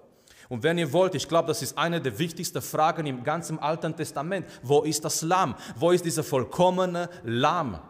Und 0.49 0.63
wenn 0.63 0.79
ihr 0.79 0.93
wollt, 0.93 1.15
ich 1.15 1.29
glaube, 1.29 1.49
das 1.49 1.63
ist 1.63 1.77
eine 1.77 2.01
der 2.01 2.19
wichtigsten 2.19 2.63
Fragen 2.63 3.07
im 3.07 3.25
ganzen 3.25 3.59
Alten 3.59 3.97
Testament. 3.97 4.47
Wo 4.63 4.83
ist 4.83 5.05
das 5.05 5.23
Lamm? 5.23 5.55
Wo 5.75 5.91
ist 5.91 6.05
dieser 6.05 6.23
vollkommene 6.23 7.09
Lamm? 7.25 7.81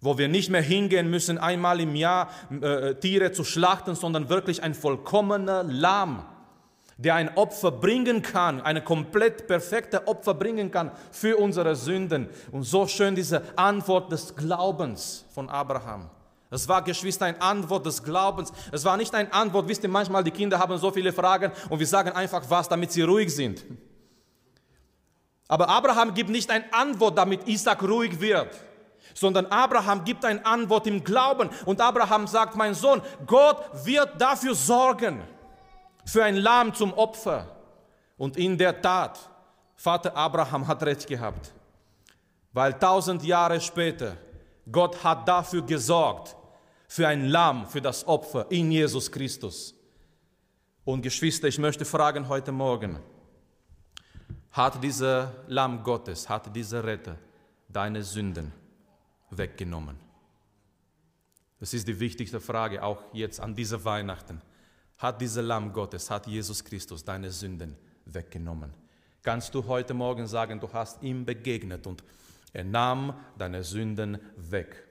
Wo 0.00 0.18
wir 0.18 0.28
nicht 0.28 0.50
mehr 0.50 0.62
hingehen 0.62 1.10
müssen, 1.10 1.38
einmal 1.38 1.80
im 1.80 1.94
Jahr 1.94 2.30
äh, 2.50 2.94
Tiere 2.96 3.32
zu 3.32 3.44
schlachten, 3.44 3.94
sondern 3.94 4.28
wirklich 4.28 4.62
ein 4.62 4.74
vollkommener 4.74 5.62
Lamm, 5.62 6.24
der 6.96 7.14
ein 7.14 7.36
Opfer 7.36 7.70
bringen 7.70 8.22
kann, 8.22 8.60
eine 8.60 8.82
komplett 8.82 9.46
perfekte 9.46 10.08
Opfer 10.08 10.34
bringen 10.34 10.70
kann 10.70 10.90
für 11.10 11.36
unsere 11.36 11.76
Sünden. 11.76 12.28
Und 12.50 12.64
so 12.64 12.86
schön 12.86 13.14
diese 13.14 13.42
Antwort 13.56 14.10
des 14.10 14.34
Glaubens 14.34 15.24
von 15.34 15.48
Abraham. 15.48 16.10
Es 16.52 16.68
war, 16.68 16.82
Geschwister, 16.82 17.24
eine 17.24 17.40
Antwort 17.40 17.86
des 17.86 18.02
Glaubens. 18.02 18.52
Es 18.72 18.84
war 18.84 18.98
nicht 18.98 19.14
eine 19.14 19.32
Antwort, 19.32 19.68
wisst 19.68 19.84
ihr, 19.84 19.88
manchmal 19.88 20.22
die 20.22 20.30
Kinder 20.30 20.58
haben 20.58 20.76
so 20.76 20.90
viele 20.90 21.10
Fragen 21.10 21.50
und 21.70 21.78
wir 21.78 21.86
sagen 21.86 22.10
einfach 22.10 22.42
was, 22.46 22.68
damit 22.68 22.92
sie 22.92 23.00
ruhig 23.00 23.34
sind. 23.34 23.64
Aber 25.48 25.66
Abraham 25.70 26.12
gibt 26.12 26.28
nicht 26.28 26.50
eine 26.50 26.70
Antwort, 26.74 27.16
damit 27.16 27.48
Isaac 27.48 27.82
ruhig 27.82 28.20
wird, 28.20 28.54
sondern 29.14 29.46
Abraham 29.46 30.04
gibt 30.04 30.26
eine 30.26 30.44
Antwort 30.44 30.86
im 30.86 31.02
Glauben. 31.02 31.48
Und 31.64 31.80
Abraham 31.80 32.26
sagt, 32.26 32.54
mein 32.54 32.74
Sohn, 32.74 33.00
Gott 33.26 33.64
wird 33.84 34.20
dafür 34.20 34.54
sorgen, 34.54 35.22
für 36.04 36.22
ein 36.22 36.36
Lamm 36.36 36.74
zum 36.74 36.92
Opfer. 36.92 37.46
Und 38.18 38.36
in 38.36 38.58
der 38.58 38.82
Tat, 38.82 39.18
Vater 39.74 40.14
Abraham 40.14 40.68
hat 40.68 40.82
recht 40.82 41.06
gehabt, 41.06 41.50
weil 42.52 42.74
tausend 42.74 43.24
Jahre 43.24 43.58
später, 43.58 44.18
Gott 44.70 45.02
hat 45.02 45.26
dafür 45.26 45.62
gesorgt, 45.62 46.36
für 46.92 47.08
ein 47.08 47.24
Lamm, 47.24 47.66
für 47.66 47.80
das 47.80 48.06
Opfer 48.06 48.50
in 48.50 48.70
Jesus 48.70 49.10
Christus. 49.10 49.74
Und 50.84 51.00
Geschwister, 51.00 51.48
ich 51.48 51.58
möchte 51.58 51.86
fragen 51.86 52.28
heute 52.28 52.52
Morgen, 52.52 52.98
hat 54.50 54.84
dieser 54.84 55.32
Lamm 55.46 55.82
Gottes, 55.84 56.28
hat 56.28 56.54
dieser 56.54 56.84
Retter 56.84 57.16
deine 57.70 58.02
Sünden 58.02 58.52
weggenommen? 59.30 59.96
Das 61.60 61.72
ist 61.72 61.88
die 61.88 61.98
wichtigste 61.98 62.40
Frage, 62.40 62.82
auch 62.82 63.02
jetzt 63.14 63.40
an 63.40 63.54
dieser 63.54 63.82
Weihnachten. 63.86 64.42
Hat 64.98 65.18
dieser 65.18 65.40
Lamm 65.40 65.72
Gottes, 65.72 66.10
hat 66.10 66.26
Jesus 66.26 66.62
Christus 66.62 67.02
deine 67.02 67.30
Sünden 67.30 67.74
weggenommen? 68.04 68.70
Kannst 69.22 69.54
du 69.54 69.66
heute 69.66 69.94
Morgen 69.94 70.26
sagen, 70.26 70.60
du 70.60 70.70
hast 70.70 71.02
ihm 71.02 71.24
begegnet 71.24 71.86
und 71.86 72.04
er 72.52 72.64
nahm 72.64 73.18
deine 73.38 73.64
Sünden 73.64 74.18
weg? 74.36 74.86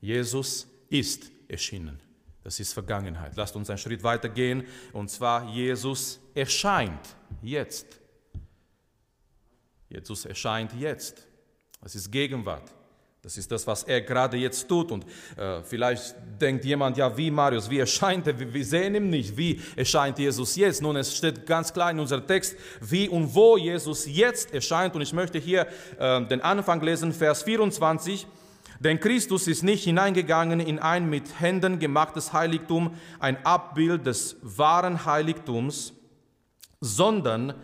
Jesus 0.00 0.73
ist 0.94 1.30
erschienen. 1.48 2.00
Das 2.44 2.60
ist 2.60 2.72
Vergangenheit. 2.72 3.32
Lasst 3.36 3.56
uns 3.56 3.68
einen 3.68 3.78
Schritt 3.78 4.02
weiter 4.02 4.28
gehen. 4.28 4.64
Und 4.92 5.10
zwar, 5.10 5.48
Jesus 5.50 6.20
erscheint 6.34 7.16
jetzt. 7.42 7.86
Jesus 9.88 10.24
erscheint 10.24 10.72
jetzt. 10.78 11.26
Das 11.82 11.94
ist 11.94 12.10
Gegenwart. 12.12 12.70
Das 13.22 13.38
ist 13.38 13.50
das, 13.50 13.66
was 13.66 13.82
er 13.84 14.02
gerade 14.02 14.36
jetzt 14.36 14.68
tut. 14.68 14.92
Und 14.92 15.04
äh, 15.36 15.62
vielleicht 15.62 16.14
denkt 16.38 16.64
jemand, 16.64 16.96
ja, 16.98 17.16
wie 17.16 17.30
Marius, 17.30 17.68
wie 17.70 17.78
erscheint 17.78 18.26
er? 18.26 18.38
Wir 18.38 18.64
sehen 18.64 18.94
ihn 18.94 19.08
nicht. 19.08 19.36
Wie 19.36 19.60
erscheint 19.74 20.18
Jesus 20.18 20.54
jetzt? 20.54 20.82
Nun, 20.82 20.96
es 20.96 21.16
steht 21.16 21.46
ganz 21.46 21.72
klar 21.72 21.90
in 21.90 21.98
unserem 21.98 22.26
Text, 22.26 22.54
wie 22.80 23.08
und 23.08 23.34
wo 23.34 23.56
Jesus 23.56 24.06
jetzt 24.06 24.52
erscheint. 24.52 24.94
Und 24.94 25.00
ich 25.00 25.12
möchte 25.12 25.38
hier 25.38 25.66
äh, 25.98 26.24
den 26.26 26.42
Anfang 26.42 26.80
lesen, 26.82 27.12
Vers 27.12 27.42
24. 27.42 28.26
Denn 28.84 29.00
Christus 29.00 29.48
ist 29.48 29.62
nicht 29.62 29.84
hineingegangen 29.84 30.60
in 30.60 30.78
ein 30.78 31.08
mit 31.08 31.40
Händen 31.40 31.78
gemachtes 31.78 32.34
Heiligtum, 32.34 32.94
ein 33.18 33.44
Abbild 33.46 34.06
des 34.06 34.36
wahren 34.42 35.06
Heiligtums, 35.06 35.94
sondern 36.80 37.54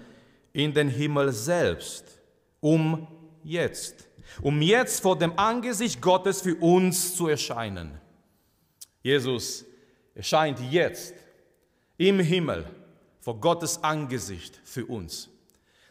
in 0.55 0.73
den 0.73 0.89
Himmel 0.89 1.33
selbst, 1.33 2.19
um 2.61 3.07
jetzt, 3.45 4.09
um 4.41 4.63
jetzt 4.63 5.01
vor 5.01 5.19
dem 5.19 5.39
Angesicht 5.39 6.01
Gottes 6.01 6.41
für 6.41 6.57
uns 6.57 7.15
zu 7.15 7.29
erscheinen. 7.29 8.01
Jesus 9.03 9.67
erscheint 10.15 10.59
jetzt 10.71 11.13
im 11.99 12.19
Himmel 12.21 12.65
vor 13.21 13.39
Gottes 13.39 13.85
Angesicht 13.85 14.59
für 14.65 14.87
uns. 14.87 15.29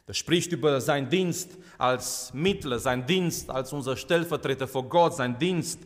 Das 0.09 0.17
spricht 0.17 0.51
über 0.51 0.81
seinen 0.81 1.07
Dienst 1.07 1.51
als 1.77 2.31
Mittler, 2.33 2.79
seinen 2.79 3.05
Dienst 3.05 3.47
als 3.51 3.71
unser 3.71 3.95
Stellvertreter 3.95 4.67
vor 4.67 4.89
Gott, 4.89 5.15
seinen 5.15 5.37
Dienst 5.37 5.81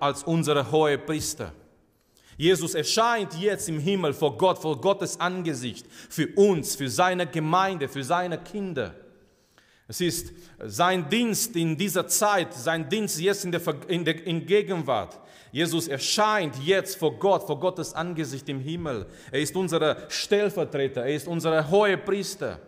als 0.00 0.24
unsere 0.24 0.72
hohe 0.72 0.98
Priester. 0.98 1.52
Jesus 2.36 2.74
erscheint 2.74 3.32
jetzt 3.34 3.68
im 3.68 3.78
Himmel 3.78 4.12
vor 4.12 4.36
Gott, 4.36 4.58
vor 4.58 4.80
Gottes 4.80 5.20
Angesicht, 5.20 5.86
für 5.88 6.26
uns, 6.34 6.74
für 6.74 6.88
seine 6.88 7.28
Gemeinde, 7.28 7.88
für 7.88 8.02
seine 8.02 8.38
Kinder. 8.38 8.92
Es 9.86 10.00
ist 10.00 10.32
sein 10.58 11.08
Dienst 11.08 11.54
in 11.54 11.76
dieser 11.76 12.08
Zeit, 12.08 12.52
sein 12.52 12.88
Dienst 12.88 13.20
jetzt 13.20 13.44
in 13.44 13.52
der, 13.52 13.62
in 13.86 14.04
der 14.04 14.26
in 14.26 14.44
Gegenwart. 14.46 15.20
Jesus 15.52 15.86
erscheint 15.86 16.56
jetzt 16.64 16.96
vor 16.96 17.16
Gott, 17.20 17.46
vor 17.46 17.60
Gottes 17.60 17.94
Angesicht 17.94 18.48
im 18.48 18.58
Himmel. 18.58 19.06
Er 19.30 19.38
ist 19.38 19.54
unser 19.54 20.10
Stellvertreter, 20.10 21.02
er 21.02 21.14
ist 21.14 21.28
unser 21.28 21.70
hohe 21.70 21.96
Priester. 21.96 22.58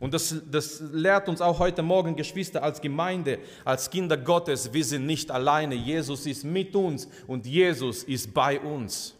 Und 0.00 0.14
das, 0.14 0.34
das 0.50 0.80
lehrt 0.92 1.28
uns 1.28 1.40
auch 1.40 1.58
heute 1.58 1.82
Morgen, 1.82 2.16
Geschwister, 2.16 2.62
als 2.62 2.80
Gemeinde, 2.80 3.38
als 3.64 3.90
Kinder 3.90 4.16
Gottes, 4.16 4.72
wir 4.72 4.84
sind 4.84 5.06
nicht 5.06 5.30
alleine. 5.30 5.74
Jesus 5.74 6.26
ist 6.26 6.44
mit 6.44 6.74
uns 6.74 7.08
und 7.26 7.46
Jesus 7.46 8.02
ist 8.02 8.34
bei 8.34 8.60
uns. 8.60 9.14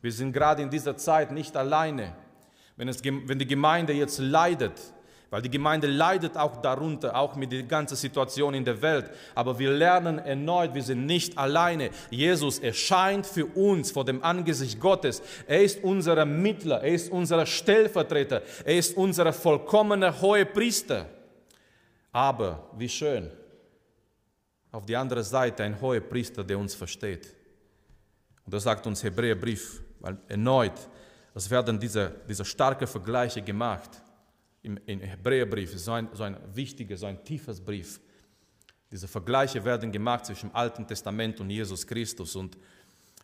Wir 0.00 0.12
sind 0.12 0.32
gerade 0.32 0.62
in 0.62 0.70
dieser 0.70 0.96
Zeit 0.96 1.30
nicht 1.30 1.56
alleine. 1.56 2.14
Wenn, 2.76 2.88
es, 2.88 3.02
wenn 3.04 3.38
die 3.38 3.46
Gemeinde 3.46 3.92
jetzt 3.92 4.18
leidet, 4.18 4.80
weil 5.32 5.40
die 5.40 5.50
Gemeinde 5.50 5.86
leidet 5.86 6.36
auch 6.36 6.60
darunter, 6.60 7.16
auch 7.16 7.36
mit 7.36 7.52
der 7.52 7.62
ganzen 7.62 7.96
Situation 7.96 8.52
in 8.52 8.66
der 8.66 8.82
Welt. 8.82 9.08
Aber 9.34 9.58
wir 9.58 9.70
lernen 9.70 10.18
erneut, 10.18 10.74
wir 10.74 10.82
sind 10.82 11.06
nicht 11.06 11.38
alleine. 11.38 11.88
Jesus 12.10 12.58
erscheint 12.58 13.24
für 13.24 13.46
uns 13.46 13.90
vor 13.90 14.04
dem 14.04 14.22
Angesicht 14.22 14.78
Gottes. 14.78 15.22
Er 15.46 15.62
ist 15.62 15.82
unser 15.82 16.26
Mittler, 16.26 16.82
er 16.82 16.92
ist 16.92 17.10
unser 17.10 17.46
Stellvertreter, 17.46 18.42
er 18.62 18.76
ist 18.76 18.94
unser 18.94 19.32
vollkommener 19.32 20.20
hohe 20.20 20.44
Priester. 20.44 21.06
Aber 22.12 22.68
wie 22.76 22.90
schön, 22.90 23.30
auf 24.70 24.84
die 24.84 24.96
andere 24.96 25.24
Seite 25.24 25.64
ein 25.64 25.80
hoher 25.80 26.00
Priester, 26.00 26.44
der 26.44 26.58
uns 26.58 26.74
versteht. 26.74 27.34
Und 28.44 28.52
das 28.52 28.64
sagt 28.64 28.86
uns 28.86 29.02
Hebräerbrief, 29.02 29.80
weil 29.98 30.18
erneut, 30.28 30.74
es 31.34 31.48
werden 31.48 31.80
diese, 31.80 32.16
diese 32.28 32.44
starken 32.44 32.86
Vergleiche 32.86 33.40
gemacht 33.40 34.02
im, 34.62 34.78
im 34.86 35.00
Hebräerbrief 35.00 35.78
so 35.78 35.92
ein, 35.92 36.08
so 36.12 36.22
ein 36.22 36.36
wichtiger, 36.54 36.96
so 36.96 37.06
ein 37.06 37.22
tiefes 37.24 37.60
Brief. 37.60 38.00
Diese 38.90 39.08
Vergleiche 39.08 39.64
werden 39.64 39.90
gemacht 39.90 40.26
zwischen 40.26 40.50
dem 40.50 40.56
Alten 40.56 40.86
Testament 40.86 41.40
und 41.40 41.50
Jesus 41.50 41.86
Christus. 41.86 42.36
Und 42.36 42.56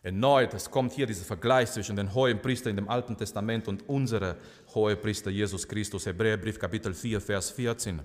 erneut, 0.01 0.53
es 0.53 0.69
kommt 0.69 0.93
hier 0.93 1.05
dieser 1.05 1.25
Vergleich 1.25 1.71
zwischen 1.71 1.95
den 1.95 2.13
hohen 2.13 2.41
Priestern 2.41 2.71
in 2.71 2.77
dem 2.77 2.89
Alten 2.89 3.15
Testament 3.15 3.67
und 3.67 3.87
unserem 3.87 4.35
hohen 4.73 4.99
Priester 4.99 5.29
Jesus 5.29 5.67
Christus. 5.67 6.05
Hebräerbrief 6.05 6.59
Kapitel 6.59 6.93
4, 6.93 7.21
Vers 7.21 7.51
14. 7.51 8.01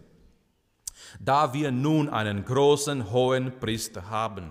Da 1.19 1.53
wir 1.53 1.71
nun 1.71 2.09
einen 2.09 2.45
großen 2.45 3.11
hohen 3.11 3.59
Priester 3.59 4.09
haben. 4.09 4.51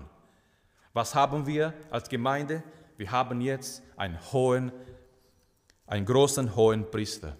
Was 0.92 1.14
haben 1.14 1.46
wir 1.46 1.72
als 1.90 2.08
Gemeinde? 2.08 2.62
Wir 2.96 3.10
haben 3.10 3.40
jetzt 3.40 3.82
einen 3.96 4.18
hohen, 4.32 4.72
einen 5.86 6.06
großen 6.06 6.54
hohen 6.54 6.90
Priester. 6.90 7.36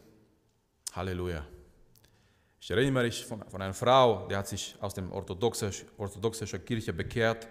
Halleluja. 0.95 1.45
Ich 2.61 2.71
erinnere 2.71 3.03
mich 3.03 3.25
von, 3.25 3.43
von 3.49 3.61
einer 3.61 3.75
Frau, 3.75 4.29
die 4.29 4.37
hat 4.37 4.47
sich 4.47 4.77
aus 4.81 4.95
der 4.95 5.11
orthodoxischen, 5.11 5.89
orthodoxischen 5.99 6.65
Kirche 6.65 6.93
bekehrt 6.93 7.49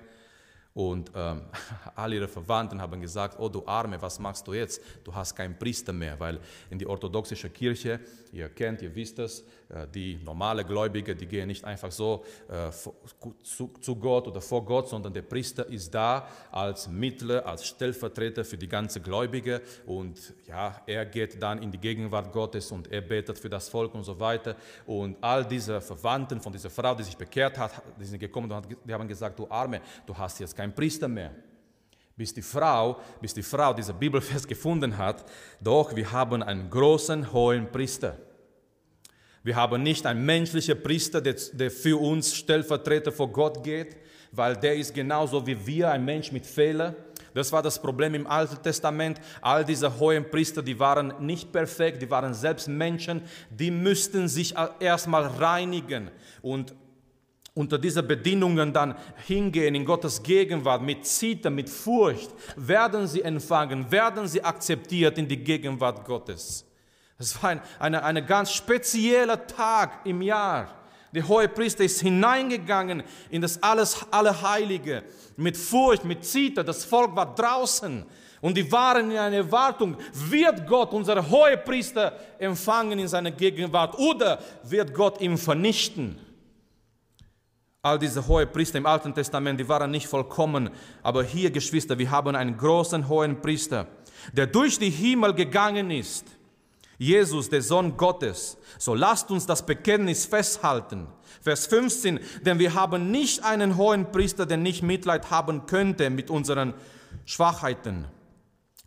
Und 0.73 1.11
ähm, 1.13 1.41
alle 1.95 2.15
ihre 2.15 2.27
Verwandten 2.27 2.81
haben 2.81 2.99
gesagt, 2.99 3.37
oh 3.39 3.49
du 3.49 3.65
Arme, 3.65 4.01
was 4.01 4.17
machst 4.17 4.47
du 4.47 4.53
jetzt? 4.53 4.81
Du 5.03 5.13
hast 5.13 5.35
keinen 5.35 5.57
Priester 5.57 5.93
mehr, 5.93 6.19
weil 6.19 6.39
in 6.69 6.79
die 6.79 6.87
orthodoxische 6.87 7.49
Kirche, 7.49 7.99
ihr 8.33 8.49
kennt, 8.49 8.81
ihr 8.81 8.93
wisst 8.93 9.19
es, 9.19 9.45
äh, 9.69 9.87
die 9.93 10.19
normale 10.23 10.65
Gläubige, 10.65 11.15
die 11.15 11.27
gehen 11.27 11.47
nicht 11.47 11.63
einfach 11.63 11.91
so 11.91 12.25
äh, 12.49 12.71
zu, 13.43 13.95
Gott 13.95 14.27
oder 14.27 14.41
vor 14.41 14.65
Gott, 14.65 14.89
sondern 14.89 15.13
der 15.13 15.21
Priester 15.21 15.67
ist 15.67 15.93
da 15.93 16.27
als 16.51 16.87
Mittler, 16.87 17.45
als 17.45 17.65
Stellvertreter 17.67 18.43
für 18.43 18.57
die 18.57 18.67
ganze 18.67 18.99
Gläubige 18.99 19.61
und 19.85 20.33
ja, 20.47 20.81
er 20.87 21.05
geht 21.05 21.41
dann 21.41 21.61
in 21.61 21.71
die 21.71 21.77
Gegenwart 21.77 22.31
Gottes 22.33 22.71
und 22.71 22.91
er 22.91 23.01
betet 23.01 23.37
für 23.37 23.49
das 23.49 23.69
Volk 23.69 23.93
und 23.93 24.03
so 24.03 24.19
weiter. 24.19 24.55
Und 24.85 25.17
all 25.21 25.45
diese 25.45 25.79
Verwandten 25.79 26.41
von 26.41 26.51
dieser 26.51 26.69
Frau, 26.69 26.95
die 26.95 27.03
sich 27.03 27.15
bekehrt 27.15 27.57
hat, 27.57 27.81
die 27.99 28.05
sind 28.05 28.19
gekommen 28.19 28.51
und 28.51 28.67
die 28.83 28.93
haben 28.93 29.07
gesagt, 29.07 29.37
du 29.37 29.49
Arme, 29.49 29.81
du 30.05 30.17
hast 30.17 30.39
jetzt 30.39 30.55
keinen 30.55 30.73
Priester 30.73 31.07
mehr 31.07 31.31
bis 32.15 32.33
die 32.33 32.41
Frau, 32.41 32.99
bis 33.21 33.33
die 33.33 33.43
Frau 33.43 33.73
diese 33.73 33.93
Bibelfest 33.93 34.47
gefunden 34.53 34.97
hat, 34.97 35.25
doch 35.59 35.95
wir 35.95 36.11
haben 36.11 36.43
einen 36.43 36.69
großen 36.69 37.31
hohen 37.33 37.71
Priester. 37.71 38.17
Wir 39.43 39.55
haben 39.55 39.83
nicht 39.83 40.05
einen 40.05 40.25
menschlichen 40.25 40.81
Priester, 40.81 41.19
der, 41.19 41.35
der 41.51 41.69
für 41.69 41.99
uns 41.99 42.33
Stellvertreter 42.33 43.11
vor 43.11 43.29
Gott 43.29 43.63
geht, 43.63 43.97
weil 44.31 44.55
der 44.55 44.75
ist 44.75 44.93
genauso 44.93 45.45
wie 45.45 45.67
wir, 45.67 45.91
ein 45.91 46.05
Mensch 46.05 46.31
mit 46.31 46.45
Fehlern. 46.45 46.95
Das 47.33 47.51
war 47.51 47.61
das 47.61 47.81
Problem 47.81 48.13
im 48.13 48.27
Alten 48.27 48.61
Testament. 48.61 49.19
All 49.41 49.65
diese 49.65 49.99
hohen 49.99 50.29
Priester, 50.29 50.61
die 50.61 50.79
waren 50.79 51.13
nicht 51.19 51.51
perfekt, 51.51 52.01
die 52.01 52.09
waren 52.09 52.33
selbst 52.33 52.67
Menschen, 52.67 53.21
die 53.49 53.71
müssten 53.71 54.27
sich 54.27 54.53
erstmal 54.79 55.25
reinigen 55.25 56.09
und 56.41 56.73
unter 57.55 57.77
diese 57.77 58.01
Bedingungen 58.01 58.73
dann 58.73 58.95
hingehen 59.27 59.75
in 59.75 59.85
Gottes 59.85 60.23
Gegenwart 60.23 60.81
mit 60.81 61.05
Zittern, 61.05 61.55
mit 61.55 61.69
Furcht, 61.69 62.31
werden 62.55 63.07
sie 63.07 63.21
empfangen, 63.21 63.91
werden 63.91 64.27
sie 64.27 64.43
akzeptiert 64.43 65.17
in 65.17 65.27
die 65.27 65.37
Gegenwart 65.37 66.03
Gottes. 66.03 66.65
Es 67.19 67.41
war 67.41 67.51
ein 67.51 67.61
eine, 67.79 68.03
eine 68.03 68.25
ganz 68.25 68.51
spezieller 68.51 69.45
Tag 69.45 70.05
im 70.05 70.21
Jahr. 70.21 70.67
Der 71.13 71.27
hohe 71.27 71.47
Priester 71.47 71.83
ist 71.83 72.01
hineingegangen 72.01 73.03
in 73.29 73.41
das 73.41 73.61
alles 73.61 74.03
Allerheilige 74.09 75.03
mit 75.37 75.55
Furcht, 75.55 76.03
mit 76.05 76.25
Zitter. 76.25 76.63
Das 76.63 76.83
Volk 76.83 77.15
war 77.15 77.35
draußen 77.35 78.03
und 78.41 78.57
die 78.57 78.69
waren 78.71 79.11
in 79.11 79.17
einer 79.17 79.37
Erwartung, 79.37 79.95
wird 80.11 80.65
Gott, 80.67 80.91
unser 80.91 81.29
hohe 81.29 81.55
Priester, 81.57 82.17
empfangen 82.39 82.97
in 82.97 83.07
seiner 83.07 83.29
Gegenwart 83.29 83.95
oder 83.99 84.39
wird 84.63 84.91
Gott 84.91 85.21
ihn 85.21 85.37
vernichten? 85.37 86.17
All 87.83 87.99
diese 87.99 88.25
hohe 88.25 88.47
Priester 88.47 88.77
im 88.77 88.85
Alten 88.85 89.13
Testament, 89.13 89.59
die 89.59 89.67
waren 89.67 89.91
nicht 89.91 90.07
vollkommen, 90.07 90.69
aber 91.01 91.23
hier, 91.23 91.51
Geschwister, 91.51 91.99
wir 91.99 92.09
haben 92.09 92.35
einen 92.35 92.57
großen 92.57 93.07
hohen 93.09 93.41
Priester, 93.41 93.87
der 94.31 94.47
durch 94.47 94.79
die 94.79 94.89
Himmel 94.89 95.33
gegangen 95.33 95.91
ist 95.91 96.25
Jesus, 96.97 97.49
der 97.49 97.61
Sohn 97.61 97.97
Gottes. 97.97 98.57
So 98.77 98.93
lasst 98.93 99.29
uns 99.31 99.45
das 99.45 99.65
Bekenntnis 99.65 100.25
festhalten. 100.25 101.07
Vers 101.41 101.67
15, 101.67 102.19
denn 102.45 102.59
wir 102.59 102.73
haben 102.73 103.11
nicht 103.11 103.43
einen 103.43 103.75
hohen 103.75 104.11
Priester, 104.11 104.45
der 104.45 104.57
nicht 104.57 104.83
Mitleid 104.83 105.29
haben 105.29 105.65
könnte 105.65 106.09
mit 106.09 106.29
unseren 106.29 106.73
Schwachheiten, 107.25 108.05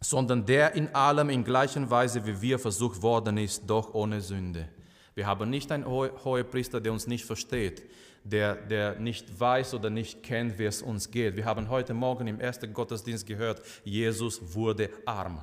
sondern 0.01 0.47
der 0.47 0.75
in 0.75 0.95
allem 0.95 1.29
in 1.29 1.45
gleicher 1.45 1.91
Weise 1.91 2.25
wie 2.27 2.41
wir 2.41 2.59
versucht 2.59 3.03
worden 3.03 3.37
ist, 3.37 3.65
doch 3.67 3.93
ohne 3.93 4.23
Sünde. 4.23 4.69
Wir 5.15 5.27
haben 5.27 5.51
nicht 5.51 5.71
einen 5.73 5.87
hohen 5.87 6.51
Priester, 6.51 6.81
der 6.81 6.93
uns 6.93 7.07
nicht 7.07 7.27
versteht, 7.27 7.83
der, 8.29 8.57
der 8.57 8.99
nicht 8.99 9.39
weiß 9.39 9.75
oder 9.75 9.91
nicht 9.91 10.23
kennt, 10.23 10.59
wie 10.59 10.65
es 10.65 10.83
uns 10.83 11.11
geht. 11.11 11.37
Wir 11.37 11.45
haben 11.45 11.69
heute 11.69 11.95
Morgen 11.95 12.27
im 12.27 12.41
ersten 12.41 12.73
Gottesdienst 12.73 13.27
gehört, 13.27 13.63
Jesus 13.85 14.55
wurde 14.55 14.91
arm 15.05 15.43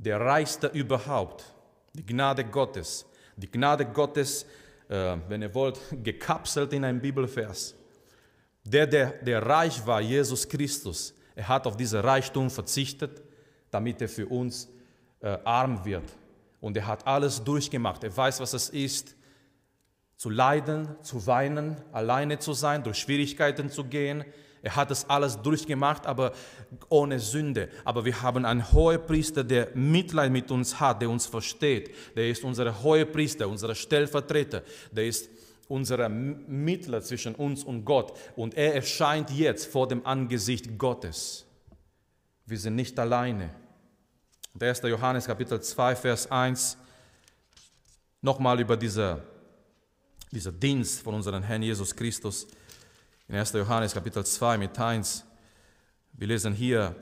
der 0.00 0.18
reichste 0.20 0.68
überhaupt. 0.68 1.44
Die 1.92 2.04
Gnade 2.04 2.44
Gottes. 2.44 3.04
Die 3.36 3.50
Gnade 3.50 3.84
Gottes, 3.84 4.46
äh, 4.88 5.16
wenn 5.28 5.42
ihr 5.42 5.54
wollt, 5.54 5.78
gekapselt 6.02 6.72
in 6.72 6.84
einem 6.84 7.00
Bibelvers. 7.00 7.74
Der, 8.64 8.86
der, 8.86 9.10
der 9.22 9.44
reich 9.44 9.86
war, 9.86 10.00
Jesus 10.00 10.48
Christus, 10.48 11.14
er 11.34 11.48
hat 11.48 11.66
auf 11.66 11.76
diesen 11.76 12.00
Reichtum 12.00 12.50
verzichtet, 12.50 13.22
damit 13.70 14.00
er 14.00 14.08
für 14.08 14.26
uns 14.26 14.68
äh, 15.20 15.38
arm 15.44 15.84
wird. 15.84 16.04
Und 16.60 16.76
er 16.76 16.86
hat 16.86 17.06
alles 17.06 17.42
durchgemacht. 17.42 18.04
Er 18.04 18.14
weiß, 18.14 18.40
was 18.40 18.52
es 18.52 18.68
ist, 18.70 19.14
zu 20.20 20.28
leiden, 20.28 20.86
zu 21.00 21.26
weinen, 21.26 21.78
alleine 21.92 22.38
zu 22.38 22.52
sein, 22.52 22.82
durch 22.82 22.98
Schwierigkeiten 22.98 23.70
zu 23.70 23.84
gehen. 23.84 24.22
Er 24.60 24.76
hat 24.76 24.90
das 24.90 25.08
alles 25.08 25.40
durchgemacht, 25.40 26.04
aber 26.06 26.32
ohne 26.90 27.18
Sünde. 27.18 27.70
Aber 27.86 28.04
wir 28.04 28.20
haben 28.20 28.44
einen 28.44 28.70
hohen 28.70 29.02
Priester, 29.06 29.42
der 29.42 29.70
Mitleid 29.74 30.30
mit 30.30 30.50
uns 30.50 30.78
hat, 30.78 31.00
der 31.00 31.08
uns 31.08 31.24
versteht. 31.24 31.94
Der 32.16 32.28
ist 32.28 32.44
unser 32.44 32.82
hoher 32.82 33.06
Priester, 33.06 33.48
unser 33.48 33.74
Stellvertreter. 33.74 34.62
Der 34.92 35.06
ist 35.06 35.30
unser 35.68 36.06
Mittler 36.10 37.00
zwischen 37.00 37.34
uns 37.34 37.64
und 37.64 37.86
Gott. 37.86 38.12
Und 38.36 38.52
er 38.58 38.74
erscheint 38.74 39.30
jetzt 39.30 39.72
vor 39.72 39.88
dem 39.88 40.04
Angesicht 40.04 40.76
Gottes. 40.76 41.46
Wir 42.44 42.58
sind 42.58 42.74
nicht 42.74 42.98
alleine. 42.98 43.48
1. 44.60 44.82
Johannes 44.82 45.24
Kapitel 45.24 45.62
2, 45.62 45.96
Vers 45.96 46.30
1. 46.30 46.76
Nochmal 48.20 48.60
über 48.60 48.76
dieser, 48.76 49.22
dieser 50.32 50.52
Dienst 50.52 51.02
von 51.02 51.14
unserem 51.14 51.42
Herrn 51.42 51.62
Jesus 51.62 51.94
Christus 51.94 52.46
in 53.28 53.34
1. 53.34 53.52
Johannes 53.52 53.94
Kapitel 53.94 54.24
2 54.24 54.58
mit 54.58 54.78
1. 54.78 55.24
Wir 56.12 56.26
lesen 56.28 56.52
hier, 56.52 56.94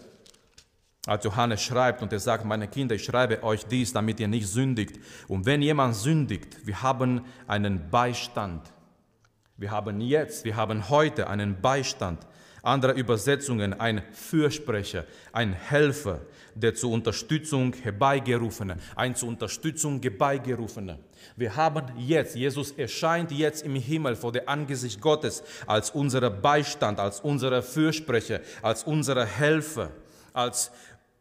als 1.06 1.24
Johannes 1.24 1.62
schreibt 1.62 2.02
und 2.02 2.12
er 2.12 2.20
sagt, 2.20 2.44
meine 2.44 2.68
Kinder, 2.68 2.94
ich 2.94 3.04
schreibe 3.04 3.42
euch 3.42 3.64
dies, 3.66 3.92
damit 3.92 4.20
ihr 4.20 4.28
nicht 4.28 4.46
sündigt. 4.46 4.98
Und 5.26 5.46
wenn 5.46 5.62
jemand 5.62 5.96
sündigt, 5.96 6.66
wir 6.66 6.82
haben 6.82 7.24
einen 7.46 7.90
Beistand. 7.90 8.72
Wir 9.56 9.70
haben 9.70 10.00
jetzt, 10.00 10.44
wir 10.44 10.56
haben 10.56 10.88
heute 10.88 11.28
einen 11.28 11.60
Beistand. 11.60 12.26
Andere 12.62 12.92
Übersetzungen, 12.92 13.78
ein 13.78 14.02
Fürsprecher, 14.12 15.04
ein 15.32 15.52
Helfer, 15.52 16.20
der 16.54 16.74
zur 16.74 16.90
Unterstützung 16.92 17.74
herbeigerufene, 17.74 18.76
ein 18.96 19.14
zur 19.14 19.28
Unterstützung 19.28 20.00
herbeigerufene. 20.02 20.98
Wir 21.36 21.54
haben 21.54 21.84
jetzt, 21.98 22.34
Jesus 22.34 22.72
erscheint 22.72 23.30
jetzt 23.30 23.64
im 23.64 23.76
Himmel 23.76 24.16
vor 24.16 24.32
dem 24.32 24.48
Angesicht 24.48 25.00
Gottes 25.00 25.42
als 25.66 25.90
unser 25.90 26.28
Beistand, 26.30 26.98
als 26.98 27.20
unser 27.20 27.62
Fürsprecher, 27.62 28.40
als 28.62 28.84
unser 28.84 29.24
Helfer, 29.24 29.90
als 30.32 30.70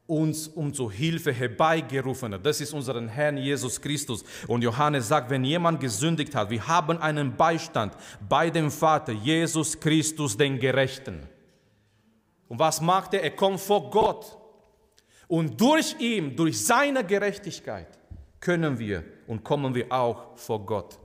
uns 0.08 0.48
um 0.48 0.74
zur 0.74 0.92
Hilfe 0.92 1.34
herbeigerufener. 1.34 2.40
Das 2.40 2.62
ist 2.62 2.74
unseren 2.74 3.10
Herrn 3.10 3.38
Jesus 3.38 3.80
Christus. 3.80 4.24
Und 4.48 4.64
Johannes 4.64 5.08
sagt, 5.08 5.30
wenn 5.30 5.44
jemand 5.44 5.80
gesündigt 5.80 6.34
hat, 6.34 6.50
wir 6.50 6.66
haben 6.66 6.98
einen 6.98 7.36
Beistand 7.36 7.94
bei 8.28 8.50
dem 8.50 8.72
Vater, 8.72 9.12
Jesus 9.12 9.80
Christus, 9.80 10.38
den 10.38 10.60
Gerechten. 10.60 11.28
Und 12.48 12.60
was 12.60 12.80
macht 12.80 13.14
er? 13.14 13.24
Er 13.24 13.32
kommt 13.32 13.60
vor 13.60 13.90
Gott. 13.90 14.38
Und 15.28 15.60
durch 15.60 16.00
ihn, 16.00 16.36
durch 16.36 16.66
seine 16.66 17.04
Gerechtigkeit, 17.04 17.88
können 18.40 18.80
wir 18.80 19.04
und 19.28 19.44
kommen 19.44 19.76
wir 19.76 19.92
auch 19.92 20.38
vor 20.38 20.66
Gott. 20.66 20.98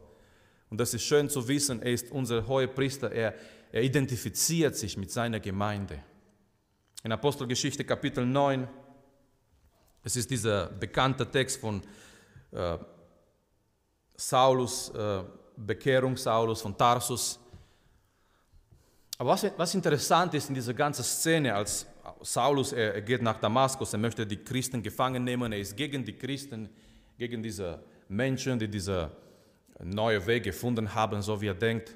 Und 0.70 0.78
das 0.78 0.94
ist 0.94 1.02
schön 1.02 1.28
zu 1.28 1.46
wissen, 1.48 1.82
er 1.82 1.92
ist 1.92 2.10
unser 2.12 2.46
hoher 2.46 2.68
Priester, 2.68 3.10
er, 3.10 3.34
er 3.72 3.82
identifiziert 3.82 4.76
sich 4.76 4.96
mit 4.96 5.10
seiner 5.10 5.40
Gemeinde. 5.40 5.98
In 7.02 7.10
Apostelgeschichte 7.10 7.84
Kapitel 7.84 8.24
9, 8.24 8.68
es 10.04 10.16
ist 10.16 10.30
dieser 10.30 10.66
bekannte 10.66 11.30
Text 11.30 11.60
von 11.60 11.82
äh, 12.50 12.78
Saulus, 14.16 14.90
äh, 14.90 15.22
Bekehrung 15.56 16.16
Saulus 16.16 16.60
von 16.60 16.76
Tarsus. 16.76 17.38
Aber 19.18 19.30
was, 19.30 19.46
was 19.56 19.74
interessant 19.74 20.34
ist 20.34 20.48
in 20.48 20.54
dieser 20.54 20.74
ganzen 20.74 21.04
Szene, 21.04 21.54
als 21.54 21.86
Saulus, 22.22 22.72
er, 22.72 22.94
er 22.94 23.02
geht 23.02 23.22
nach 23.22 23.38
Damaskus, 23.38 23.92
er 23.92 23.98
möchte 23.98 24.26
die 24.26 24.38
Christen 24.38 24.82
gefangen 24.82 25.22
nehmen, 25.22 25.52
er 25.52 25.60
ist 25.60 25.76
gegen 25.76 26.04
die 26.04 26.14
Christen, 26.14 26.68
gegen 27.16 27.42
diese 27.42 27.82
Menschen, 28.08 28.58
die 28.58 28.68
diese 28.68 29.10
neue 29.82 30.24
Weg 30.26 30.44
gefunden 30.44 30.92
haben, 30.92 31.22
so 31.22 31.40
wie 31.40 31.48
er 31.48 31.54
denkt. 31.54 31.94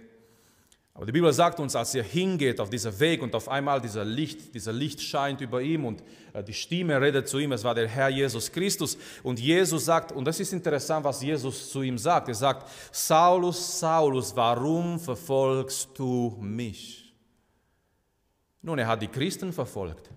Aber 0.97 1.05
die 1.05 1.13
Bibel 1.13 1.31
sagt 1.31 1.61
uns, 1.61 1.77
als 1.77 1.95
er 1.95 2.03
hingeht 2.03 2.59
auf 2.59 2.71
diesen 2.71 2.99
Weg 2.99 3.21
und 3.21 3.35
auf 3.35 3.51
einmal 3.51 3.83
dieser 3.83 4.03
Licht, 4.03 4.55
dieser 4.55 4.73
Licht 4.73 5.03
scheint 5.03 5.43
über 5.43 5.61
ihm 5.61 5.85
und 5.85 6.03
äh, 6.33 6.43
die 6.43 6.55
Stimme 6.55 6.99
redet 6.99 7.29
zu 7.29 7.39
ihm, 7.39 7.53
es 7.53 7.65
war 7.65 7.75
der 7.75 7.87
Herr 7.87 8.09
Jesus 8.09 8.51
Christus. 8.51 8.97
Und 9.23 9.39
Jesus 9.39 9.85
sagt, 9.85 10.11
und 10.11 10.25
das 10.25 10.41
ist 10.41 10.55
interessant, 10.55 11.05
was 11.05 11.23
Jesus 11.23 11.71
zu 11.71 11.83
ihm 11.83 11.99
sagt, 11.99 12.29
er 12.29 12.35
sagt, 12.35 12.67
Saulus, 12.91 13.79
Saulus, 13.79 14.35
warum 14.35 14.99
verfolgst 14.99 15.91
du 15.99 16.35
mich? 16.41 17.15
Nun, 18.63 18.79
er 18.79 18.87
hat 18.87 19.03
die 19.03 19.09
Christen 19.09 19.53
verfolgt. 19.53 20.11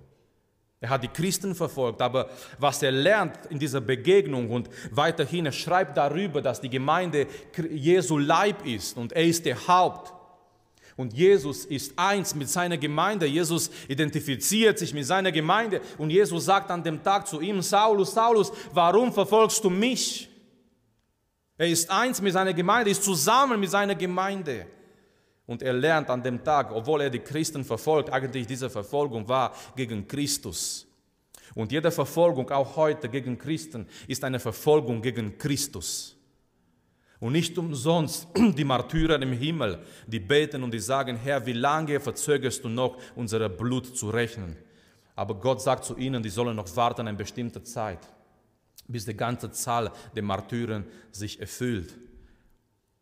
Er 0.80 0.92
hat 0.92 1.04
die 1.04 1.10
Christen 1.10 1.56
verfolgt, 1.56 2.02
aber 2.02 2.30
was 2.58 2.82
er 2.82 2.94
lernt 2.94 3.48
in 3.50 3.60
dieser 3.60 3.82
Begegnung 3.82 4.50
und 4.50 4.70
weiterhin, 4.92 5.46
er 5.46 5.52
schreibt 5.52 5.98
darüber, 5.98 6.42
dass 6.42 6.62
die 6.62 6.70
Gemeinde 6.70 7.28
Jesu 7.70 8.18
Leib 8.18 8.65
ist 8.65 8.96
und 8.96 9.12
er 9.12 9.26
ist 9.26 9.46
der 9.46 9.68
Haupt. 9.68 10.13
Und 11.00 11.14
Jesus 11.14 11.64
ist 11.64 11.94
eins 11.96 12.36
mit 12.36 12.50
seiner 12.50 12.78
Gemeinde. 12.78 13.26
Jesus 13.26 13.72
identifiziert 13.88 14.78
sich 14.78 14.94
mit 14.94 15.06
seiner 15.06 15.32
Gemeinde. 15.32 15.80
Und 15.98 16.10
Jesus 16.10 16.44
sagt 16.44 16.70
an 16.70 16.84
dem 16.84 17.02
Tag 17.02 17.26
zu 17.26 17.40
ihm, 17.40 17.62
Saulus, 17.62 18.14
Saulus, 18.14 18.52
warum 18.74 19.14
verfolgst 19.14 19.64
du 19.64 19.70
mich? 19.70 20.30
Er 21.58 21.70
ist 21.70 21.90
eins 21.90 22.22
mit 22.22 22.34
seiner 22.34 22.54
Gemeinde, 22.54 22.92
ist 22.92 23.02
zusammen 23.02 23.62
mit 23.62 23.70
seiner 23.70 23.96
Gemeinde. 23.96 24.66
Und 25.46 25.62
er 25.62 25.72
lernt 25.72 26.10
an 26.10 26.22
dem 26.22 26.44
Tag, 26.44 26.70
obwohl 26.74 27.00
er 27.00 27.10
die 27.10 27.20
Christen 27.20 27.64
verfolgt, 27.64 28.10
eigentlich 28.10 28.46
diese 28.46 28.70
Verfolgung 28.70 29.26
war 29.30 29.56
gegen 29.78 30.06
Christus. 30.06 30.86
Und 31.56 31.72
jede 31.72 31.92
Verfolgung, 31.92 32.52
auch 32.52 32.76
heute 32.76 33.08
gegen 33.08 33.38
Christen, 33.38 33.88
ist 34.06 34.22
eine 34.26 34.38
Verfolgung 34.38 35.02
gegen 35.02 35.38
Christus. 35.38 36.18
Und 37.19 37.34
nicht 37.34 37.58
umsonst 37.58 38.27
die 38.58 38.63
Martyrer 38.63 39.21
im 39.21 39.34
Himmel, 39.34 39.79
die 40.08 40.19
beten 40.19 40.63
und 40.63 40.73
die 40.73 40.79
sagen, 40.79 41.17
Herr, 41.17 41.45
wie 41.45 41.53
lange 41.53 41.99
verzögerst 41.99 42.63
du 42.63 42.69
noch, 42.69 42.97
unser 43.15 43.49
Blut 43.49 43.97
zu 43.97 44.10
rechnen? 44.10 44.55
Aber 45.15 45.36
Gott 45.36 45.62
sagt 45.62 45.84
zu 45.84 45.97
ihnen, 45.97 46.23
die 46.23 46.29
sollen 46.29 46.55
noch 46.55 46.73
warten 46.75 47.08
eine 47.08 47.17
bestimmte 47.17 47.62
Zeit 47.63 47.99
bis 48.89 49.05
die 49.05 49.15
ganze 49.15 49.51
Zahl 49.51 49.91
der 50.15 50.23
Martyren 50.23 50.86
sich 51.12 51.39
erfüllt. 51.39 51.95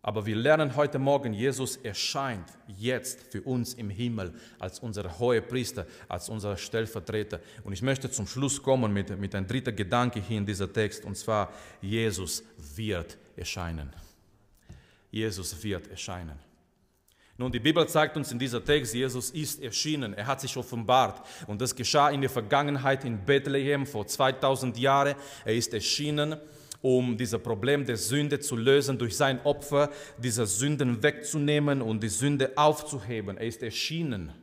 Aber 0.02 0.26
wir 0.26 0.36
lernen 0.36 0.76
heute 0.76 1.00
Morgen, 1.00 1.34
Jesus 1.34 1.78
erscheint 1.78 2.48
jetzt 2.68 3.20
für 3.32 3.42
uns 3.42 3.74
im 3.74 3.90
Himmel 3.90 4.34
als 4.60 4.80
unser 4.80 5.20
hoher 5.20 5.42
Priester, 5.42 5.86
als 6.08 6.30
unser 6.30 6.56
Stellvertreter. 6.56 7.42
Und 7.64 7.74
ich 7.74 7.82
möchte 7.82 8.10
zum 8.10 8.28
Schluss 8.28 8.62
kommen 8.62 8.94
mit, 8.94 9.18
mit 9.20 9.36
einem 9.36 9.48
dritten 9.48 9.76
Gedanke 9.76 10.22
hier 10.22 10.38
in 10.38 10.46
dieser 10.46 10.72
Text, 10.72 11.04
und 11.04 11.18
zwar, 11.18 11.52
Jesus 11.82 12.44
wird 12.76 13.18
erscheinen. 13.36 13.92
Jesus 15.10 15.64
wird 15.64 15.88
erscheinen. 15.88 16.38
Nun, 17.40 17.52
die 17.52 17.60
Bibel 17.60 17.88
zeigt 17.88 18.18
uns 18.18 18.32
in 18.32 18.40
dieser 18.40 18.64
Text, 18.64 18.96
Jesus 18.96 19.30
ist 19.30 19.62
erschienen, 19.62 20.16
er 20.16 20.26
hat 20.26 20.42
sich 20.42 20.58
offenbart. 20.58 21.24
Und 21.46 21.62
das 21.62 21.76
geschah 21.76 22.10
in 22.10 22.22
der 22.22 22.32
Vergangenheit 22.32 23.06
in 23.06 23.24
Bethlehem 23.24 23.86
vor 23.86 24.08
2000 24.08 24.78
Jahren. 24.80 25.16
Er 25.46 25.54
ist 25.54 25.72
erschienen, 25.72 26.38
um 26.82 27.16
dieses 27.16 27.42
Problem 27.42 27.86
der 27.86 27.98
Sünde 27.98 28.40
zu 28.40 28.56
lösen, 28.56 28.98
durch 28.98 29.16
sein 29.16 29.40
Opfer 29.44 29.92
diese 30.18 30.48
Sünden 30.48 31.04
wegzunehmen 31.04 31.82
und 31.84 32.02
die 32.02 32.10
Sünde 32.10 32.54
aufzuheben. 32.56 33.38
Er 33.38 33.46
ist 33.46 33.62
erschienen 33.62 34.34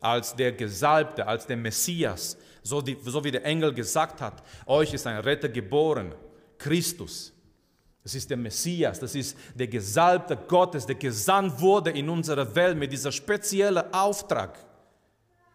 als 0.00 0.36
der 0.36 0.52
Gesalbte, 0.52 1.26
als 1.26 1.46
der 1.46 1.56
Messias, 1.56 2.36
so, 2.62 2.82
die, 2.82 2.96
so 3.02 3.24
wie 3.24 3.30
der 3.30 3.44
Engel 3.44 3.72
gesagt 3.72 4.20
hat, 4.20 4.42
euch 4.66 4.92
ist 4.92 5.06
ein 5.06 5.18
Retter 5.18 5.48
geboren, 5.48 6.14
Christus. 6.58 7.33
Das 8.04 8.14
ist 8.14 8.28
der 8.28 8.36
Messias, 8.36 9.00
das 9.00 9.14
ist 9.14 9.34
der 9.54 9.66
Gesalbte 9.66 10.36
Gottes, 10.36 10.84
der 10.84 10.94
gesandt 10.94 11.58
wurde 11.58 11.90
in 11.90 12.10
unsere 12.10 12.54
Welt 12.54 12.76
mit 12.76 12.92
dieser 12.92 13.10
speziellen 13.10 13.92
Auftrag. 13.94 14.58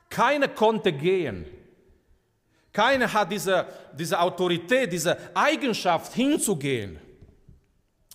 Keiner 0.09 0.47
konnte 0.47 0.91
gehen. 0.91 1.45
Keiner 2.73 3.13
hat 3.13 3.31
diese, 3.31 3.67
diese 3.93 4.19
Autorität, 4.19 4.91
diese 4.91 5.15
Eigenschaft 5.35 6.13
hinzugehen. 6.13 6.99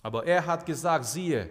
Aber 0.03 0.25
er 0.25 0.45
hat 0.45 0.65
gesagt, 0.65 1.05
siehe, 1.05 1.49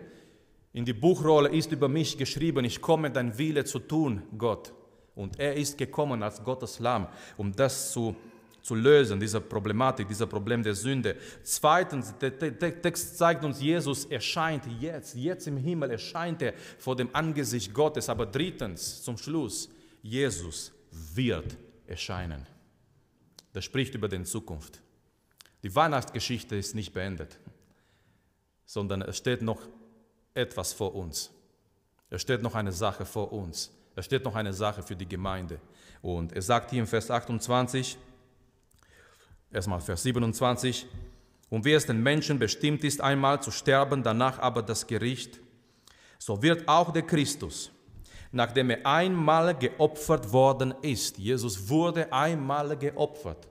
in 0.75 0.85
die 0.85 0.93
Buchrolle 0.93 1.49
ist 1.49 1.73
über 1.73 1.89
mich 1.89 2.19
geschrieben, 2.19 2.67
ich 2.67 2.83
komme 2.83 3.11
dein 3.11 3.37
Wille 3.39 3.65
zu 3.65 3.79
tun, 3.79 4.23
Gott. 4.37 4.75
Und 5.15 5.41
er 5.41 5.55
ist 5.55 5.79
gekommen 5.79 6.23
als 6.23 6.45
Gottes 6.45 6.79
Lamm, 6.81 7.09
um 7.39 7.51
das 7.51 7.93
zu 7.93 8.13
tun 8.13 8.34
zu 8.65 8.75
lösen, 8.75 9.21
diese 9.21 9.43
Problematik, 9.43 10.09
dieses 10.09 10.27
Problem 10.27 10.63
der 10.63 10.75
Sünde. 10.75 11.17
Zweitens, 11.43 12.15
der 12.19 12.39
Text 12.81 13.19
zeigt 13.19 13.45
uns, 13.45 13.61
Jesus 13.61 14.07
erscheint 14.07 14.65
jetzt, 14.81 15.15
jetzt 15.15 15.47
im 15.47 15.59
Himmel 15.59 15.91
erscheint 15.91 16.41
er 16.41 16.55
vor 16.79 16.97
dem 16.97 17.11
Angesicht 17.15 17.75
Gottes. 17.75 18.09
Aber 18.09 18.25
drittens, 18.25 19.03
zum 19.03 19.19
Schluss, 19.19 19.69
Jesus 20.01 20.73
wird 20.91 21.59
erscheinen. 21.87 22.47
Das 23.53 23.67
spricht 23.67 23.95
über 23.95 24.09
die 24.09 24.23
Zukunft. 24.23 24.81
Die 25.63 25.75
Weihnachtsgeschichte 25.75 26.57
ist 26.57 26.75
nicht 26.75 26.95
beendet, 26.95 27.39
sondern 28.65 29.03
es 29.03 29.19
steht 29.19 29.43
noch 29.43 29.61
etwas 30.33 30.73
vor 30.73 30.95
uns. 30.95 31.31
Es 32.09 32.23
steht 32.23 32.41
noch 32.41 32.55
eine 32.55 32.73
Sache 32.73 33.05
vor 33.05 33.31
uns. 33.31 33.71
Es 33.95 34.07
steht 34.07 34.25
noch 34.25 34.37
eine 34.37 34.55
Sache 34.55 34.83
für 34.83 34.97
die 34.97 35.07
Gemeinde. 35.07 35.61
Und 36.01 36.33
er 36.33 36.43
sagt 36.43 36.71
hier 36.71 36.81
im 36.81 36.87
Vers 36.87 37.11
28, 37.11 37.99
Erstmal 39.55 39.81
Vers 39.81 40.03
27. 40.03 40.87
Und 41.49 41.65
wie 41.65 41.73
es 41.73 41.87
den 41.87 42.03
Menschen 42.03 42.41
bestimmt 42.41 42.83
ist, 42.83 43.01
einmal 43.01 43.41
zu 43.41 43.53
sterben, 43.53 44.03
danach 44.03 44.41
aber 44.41 44.63
das 44.63 44.87
Gericht, 44.87 45.41
so 46.19 46.43
wird 46.43 46.67
auch 46.67 46.93
der 46.93 47.03
Christus, 47.03 47.71
nachdem 48.33 48.71
er 48.71 48.85
einmal 48.85 49.55
geopfert 49.55 50.33
worden 50.33 50.75
ist, 50.83 51.19
Jesus 51.19 51.69
wurde 51.69 52.13
einmal 52.13 52.77
geopfert. 52.77 53.47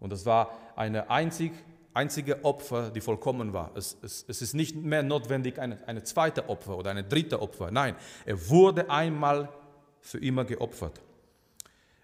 Und 0.00 0.10
das 0.10 0.24
war 0.24 0.50
eine 0.74 1.10
einzig, 1.10 1.52
einzige 1.92 2.42
Opfer, 2.44 2.90
die 2.90 3.02
vollkommen 3.02 3.52
war. 3.52 3.72
Es, 3.74 3.98
es, 4.02 4.24
es 4.26 4.40
ist 4.40 4.54
nicht 4.54 4.74
mehr 4.76 5.02
notwendig 5.02 5.58
eine, 5.58 5.86
eine 5.86 6.02
zweite 6.02 6.48
Opfer 6.48 6.78
oder 6.78 6.90
eine 6.90 7.04
dritte 7.04 7.42
Opfer. 7.42 7.70
Nein, 7.70 7.94
er 8.24 8.48
wurde 8.48 8.88
einmal 8.88 9.50
für 10.00 10.18
immer 10.18 10.46
geopfert 10.46 11.02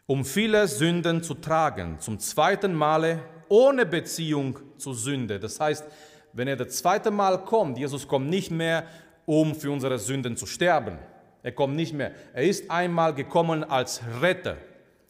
um 0.08 0.24
viele 0.24 0.66
Sünden 0.66 1.22
zu 1.22 1.34
tragen, 1.34 2.00
zum 2.00 2.18
zweiten 2.18 2.74
Male 2.74 3.20
ohne 3.48 3.87
Beziehung 3.87 4.58
zur 4.76 4.94
Sünde. 4.94 5.38
Das 5.38 5.58
heißt, 5.61 5.84
wenn 6.32 6.48
er 6.48 6.56
das 6.56 6.76
zweite 6.76 7.11
Mal 7.11 7.44
kommt, 7.44 7.78
Jesus 7.78 8.06
kommt 8.06 8.28
nicht 8.28 8.50
mehr, 8.50 8.84
um 9.26 9.54
für 9.54 9.70
unsere 9.70 9.98
Sünden 9.98 10.37
zu 10.37 10.46
sterben. 10.46 10.98
Er 11.42 11.52
kommt 11.52 11.76
nicht 11.76 11.92
mehr. 11.92 12.12
Er 12.32 12.44
ist 12.44 12.70
einmal 12.70 13.14
gekommen 13.14 13.64
als 13.64 14.00
Retter. 14.20 14.56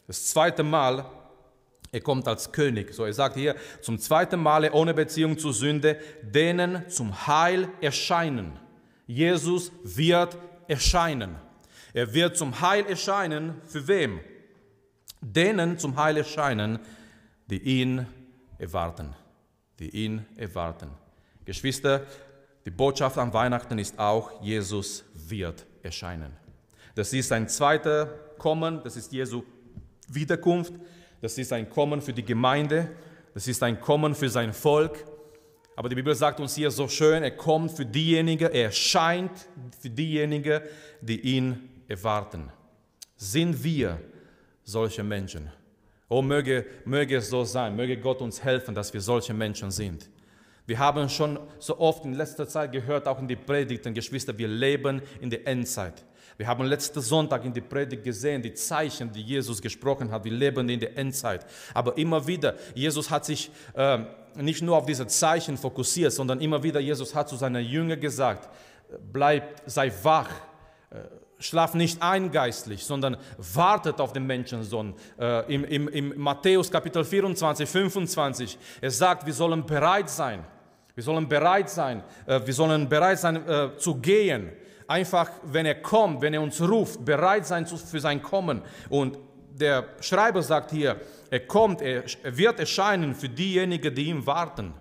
Das 0.07 0.27
zweite 0.29 0.63
Mal, 0.63 1.05
er 1.91 2.01
kommt 2.01 2.29
als 2.29 2.53
König. 2.53 2.93
So, 2.95 3.05
er 3.05 3.13
sagt 3.13 3.37
hier 3.37 3.57
zum 3.81 3.99
zweiten 3.99 4.41
Male 4.41 4.73
ohne 4.73 4.95
Beziehung 4.95 5.39
zur 5.39 5.53
Sünde, 5.53 5.99
denen 6.23 6.89
zum 6.89 7.27
Heil 7.27 7.69
erscheinen. 7.81 8.59
Jesus 9.07 9.73
wird 9.83 10.37
erscheinen. 10.67 11.37
Er 11.95 12.13
wird 12.13 12.37
zum 12.37 12.61
Heil 12.61 12.87
erscheinen. 12.87 13.55
Für 13.65 13.89
wem? 13.89 14.21
Denen 15.21 15.79
zum 15.79 15.97
Heil 15.97 16.19
erscheinen, 16.19 16.79
die 17.51 17.59
ihn 17.59 18.07
erwarten, 18.59 19.15
die 19.79 19.91
ihn 19.91 20.27
erwarten. 20.37 20.91
Geschwister, 21.45 22.03
die 22.65 22.71
Botschaft 22.71 23.17
an 23.17 23.33
Weihnachten 23.33 23.79
ist 23.79 23.99
auch, 23.99 24.43
Jesus 24.43 25.05
wird 25.15 25.65
erscheinen. 25.83 26.37
Das 26.95 27.13
ist 27.13 27.33
ein 27.33 27.49
zweiter 27.49 28.07
Kommen, 28.37 28.83
das 28.83 28.97
ist 28.97 29.13
Jesu 29.13 29.43
Wiederkunft, 30.09 30.75
das 31.21 31.39
ist 31.39 31.53
ein 31.53 31.71
Kommen 31.71 32.01
für 32.01 32.13
die 32.13 32.25
Gemeinde, 32.25 32.91
das 33.35 33.49
ist 33.49 33.63
ein 33.63 33.81
Kommen 33.81 34.15
für 34.15 34.29
sein 34.29 34.53
Volk. 34.53 35.05
Aber 35.77 35.89
die 35.89 35.95
Bibel 35.95 36.15
sagt 36.15 36.41
uns 36.41 36.57
hier 36.57 36.71
so 36.71 36.89
schön, 36.89 37.23
er 37.23 37.31
kommt 37.31 37.71
für 37.71 37.87
diejenigen, 37.87 38.51
er 38.51 38.65
erscheint 38.65 39.49
für 39.81 39.91
diejenigen, 39.91 40.61
die 41.01 41.21
ihn 41.21 41.71
erwarten. 41.87 42.51
Sind 43.17 43.63
wir 43.63 44.01
solche 44.65 45.05
Menschen? 45.05 45.53
Oh, 46.09 46.23
möge, 46.23 46.65
möge 46.85 47.17
es 47.17 47.29
so 47.29 47.45
sein, 47.45 47.77
möge 47.77 47.99
Gott 47.99 48.23
uns 48.23 48.43
helfen, 48.43 48.75
dass 48.75 48.93
wir 48.95 49.01
solche 49.01 49.35
Menschen 49.35 49.71
sind. 49.71 50.09
Wir 50.67 50.79
haben 50.79 51.09
schon 51.09 51.39
so 51.59 51.79
oft 51.79 52.05
in 52.05 52.15
letzter 52.15 52.47
Zeit 52.47 52.73
gehört, 52.73 53.07
auch 53.09 53.19
in 53.19 53.29
die 53.29 53.37
Predigten, 53.37 53.95
Geschwister, 53.95 54.37
wir 54.37 54.49
leben 54.49 55.03
in 55.21 55.31
der 55.31 55.47
Endzeit. 55.47 56.05
Wir 56.37 56.47
haben 56.47 56.65
letzten 56.67 57.01
Sonntag 57.01 57.45
in 57.45 57.53
die 57.53 57.61
Predigt 57.61 58.05
gesehen, 58.05 58.43
die 58.43 58.55
Zeichen, 58.55 59.11
die 59.13 59.23
Jesus 59.23 59.61
gesprochen 59.61 60.11
hat. 60.11 60.25
Wir 60.25 60.33
leben 60.33 60.69
in 60.69 60.79
der 60.79 60.97
Endzeit. 60.97 61.45
Aber 61.75 61.97
immer 61.99 62.27
wieder, 62.27 62.55
Jesus 62.75 63.11
hat 63.11 63.25
sich 63.25 63.51
äh, 63.75 63.99
nicht 64.37 64.63
nur 64.63 64.77
auf 64.77 64.87
diese 64.87 65.07
Zeichen 65.07 65.57
fokussiert, 65.57 66.13
sondern 66.13 66.41
immer 66.41 66.63
wieder, 66.63 66.81
Jesus 66.81 67.15
hat 67.15 67.29
zu 67.29 67.37
seinen 67.37 67.65
Jüngern 67.65 67.99
gesagt, 67.99 68.49
bleib, 69.13 69.63
sei 69.67 69.93
wach, 70.03 70.31
äh, 70.91 70.99
schlaf 71.39 71.75
nicht 71.75 72.03
ein 72.03 72.31
geistlich, 72.31 72.85
sondern 72.85 73.17
wartet 73.37 74.01
auf 74.01 74.13
den 74.13 74.27
Menschensohn. 74.27 74.95
Äh, 75.19 75.55
im, 75.55 75.65
im, 75.65 75.89
Im 75.89 76.21
Matthäus 76.21 76.71
Kapitel 76.71 77.05
24, 77.05 77.69
25, 77.69 78.59
er 78.81 78.91
sagt, 78.91 79.27
wir 79.27 79.33
sollen 79.33 79.65
bereit 79.65 80.11
sein. 80.11 80.45
Wir 80.95 81.05
sollen 81.05 81.29
bereit 81.29 81.71
sein. 81.71 82.03
Äh, 82.27 82.41
wir 82.45 82.55
sollen 82.55 82.89
bereit 82.89 83.19
sein 83.19 83.49
äh, 83.49 83.77
zu 83.77 83.97
gehen. 83.97 84.53
Einfach, 84.87 85.31
wenn 85.45 85.67
er 85.67 85.77
kommt, 85.77 86.23
wenn 86.23 86.35
er 86.35 86.43
uns 86.43 86.61
ruft, 86.61 87.05
bereit 87.05 87.47
sein 87.47 87.67
für 87.67 88.01
sein 88.01 88.23
Kommen. 88.23 88.63
Und 88.89 89.19
der 89.53 89.85
Schreiber 90.01 90.43
sagt 90.43 90.71
hier, 90.71 91.01
er 91.31 91.41
kommt, 91.41 91.83
er, 91.83 92.05
er 92.23 92.37
wird 92.37 92.59
erscheinen 92.59 93.15
für 93.15 93.29
diejenigen, 93.29 93.95
die 93.95 94.09
ihm 94.09 94.27
warten 94.27 94.73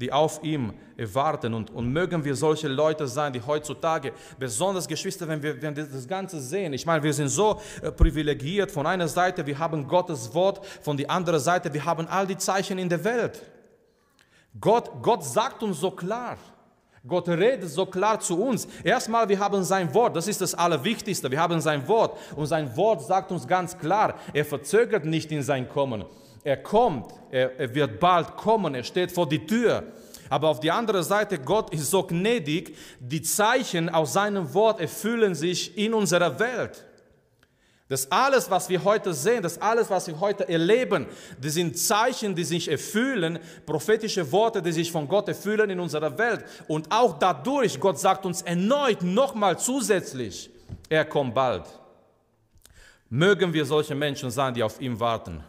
die 0.00 0.12
auf 0.12 0.42
ihm 0.42 0.72
warten. 0.96 1.54
Und, 1.54 1.70
und 1.70 1.92
mögen 1.92 2.24
wir 2.24 2.34
solche 2.34 2.68
Leute 2.68 3.06
sein, 3.06 3.32
die 3.32 3.42
heutzutage, 3.42 4.12
besonders 4.38 4.88
Geschwister, 4.88 5.28
wenn 5.28 5.42
wir, 5.42 5.60
wenn 5.60 5.76
wir 5.76 5.84
das 5.84 6.08
Ganze 6.08 6.40
sehen, 6.40 6.72
ich 6.72 6.86
meine, 6.86 7.02
wir 7.02 7.12
sind 7.12 7.28
so 7.28 7.60
äh, 7.82 7.90
privilegiert. 7.92 8.70
Von 8.70 8.86
einer 8.86 9.08
Seite, 9.08 9.46
wir 9.46 9.58
haben 9.58 9.86
Gottes 9.86 10.32
Wort, 10.34 10.64
von 10.82 10.96
der 10.96 11.10
anderen 11.10 11.40
Seite, 11.40 11.72
wir 11.72 11.84
haben 11.84 12.06
all 12.08 12.26
die 12.26 12.38
Zeichen 12.38 12.78
in 12.78 12.88
der 12.88 13.04
Welt. 13.04 13.42
Gott, 14.58 14.90
Gott 15.02 15.24
sagt 15.24 15.62
uns 15.62 15.78
so 15.78 15.90
klar, 15.90 16.36
Gott 17.06 17.28
redet 17.28 17.70
so 17.70 17.86
klar 17.86 18.20
zu 18.20 18.42
uns. 18.42 18.66
Erstmal, 18.84 19.28
wir 19.28 19.38
haben 19.38 19.62
sein 19.64 19.92
Wort, 19.94 20.16
das 20.16 20.28
ist 20.28 20.40
das 20.40 20.54
Allerwichtigste. 20.54 21.30
Wir 21.30 21.40
haben 21.40 21.60
sein 21.60 21.86
Wort 21.88 22.18
und 22.36 22.46
sein 22.46 22.76
Wort 22.76 23.02
sagt 23.02 23.30
uns 23.32 23.46
ganz 23.46 23.78
klar, 23.78 24.16
er 24.34 24.44
verzögert 24.44 25.04
nicht 25.04 25.32
in 25.32 25.42
sein 25.42 25.68
Kommen. 25.68 26.04
Er 26.42 26.56
kommt, 26.56 27.12
er, 27.30 27.58
er 27.58 27.74
wird 27.74 28.00
bald 28.00 28.36
kommen, 28.36 28.74
er 28.74 28.84
steht 28.84 29.12
vor 29.12 29.28
die 29.28 29.46
Tür. 29.46 29.84
Aber 30.28 30.48
auf 30.48 30.60
die 30.60 30.70
andere 30.70 31.02
Seite, 31.02 31.38
Gott 31.38 31.74
ist 31.74 31.90
so 31.90 32.04
gnädig, 32.04 32.76
die 33.00 33.20
Zeichen 33.20 33.88
aus 33.88 34.12
seinem 34.12 34.54
Wort 34.54 34.80
erfüllen 34.80 35.34
sich 35.34 35.76
in 35.76 35.92
unserer 35.92 36.38
Welt. 36.38 36.86
Das 37.88 38.10
alles, 38.12 38.48
was 38.48 38.68
wir 38.68 38.84
heute 38.84 39.12
sehen, 39.12 39.42
das 39.42 39.60
alles, 39.60 39.90
was 39.90 40.06
wir 40.06 40.20
heute 40.20 40.48
erleben, 40.48 41.06
das 41.40 41.54
sind 41.54 41.76
Zeichen, 41.76 42.36
die 42.36 42.44
sich 42.44 42.68
erfüllen, 42.68 43.40
prophetische 43.66 44.30
Worte, 44.30 44.62
die 44.62 44.70
sich 44.70 44.92
von 44.92 45.08
Gott 45.08 45.26
erfüllen 45.26 45.70
in 45.70 45.80
unserer 45.80 46.16
Welt. 46.16 46.44
Und 46.68 46.86
auch 46.92 47.18
dadurch, 47.18 47.80
Gott 47.80 47.98
sagt 47.98 48.24
uns 48.24 48.42
erneut 48.42 49.02
nochmal 49.02 49.58
zusätzlich, 49.58 50.48
er 50.88 51.04
kommt 51.04 51.34
bald. 51.34 51.64
Mögen 53.08 53.52
wir 53.52 53.64
solche 53.64 53.96
Menschen 53.96 54.30
sein, 54.30 54.54
die 54.54 54.62
auf 54.62 54.80
ihn 54.80 55.00
warten. 55.00 55.42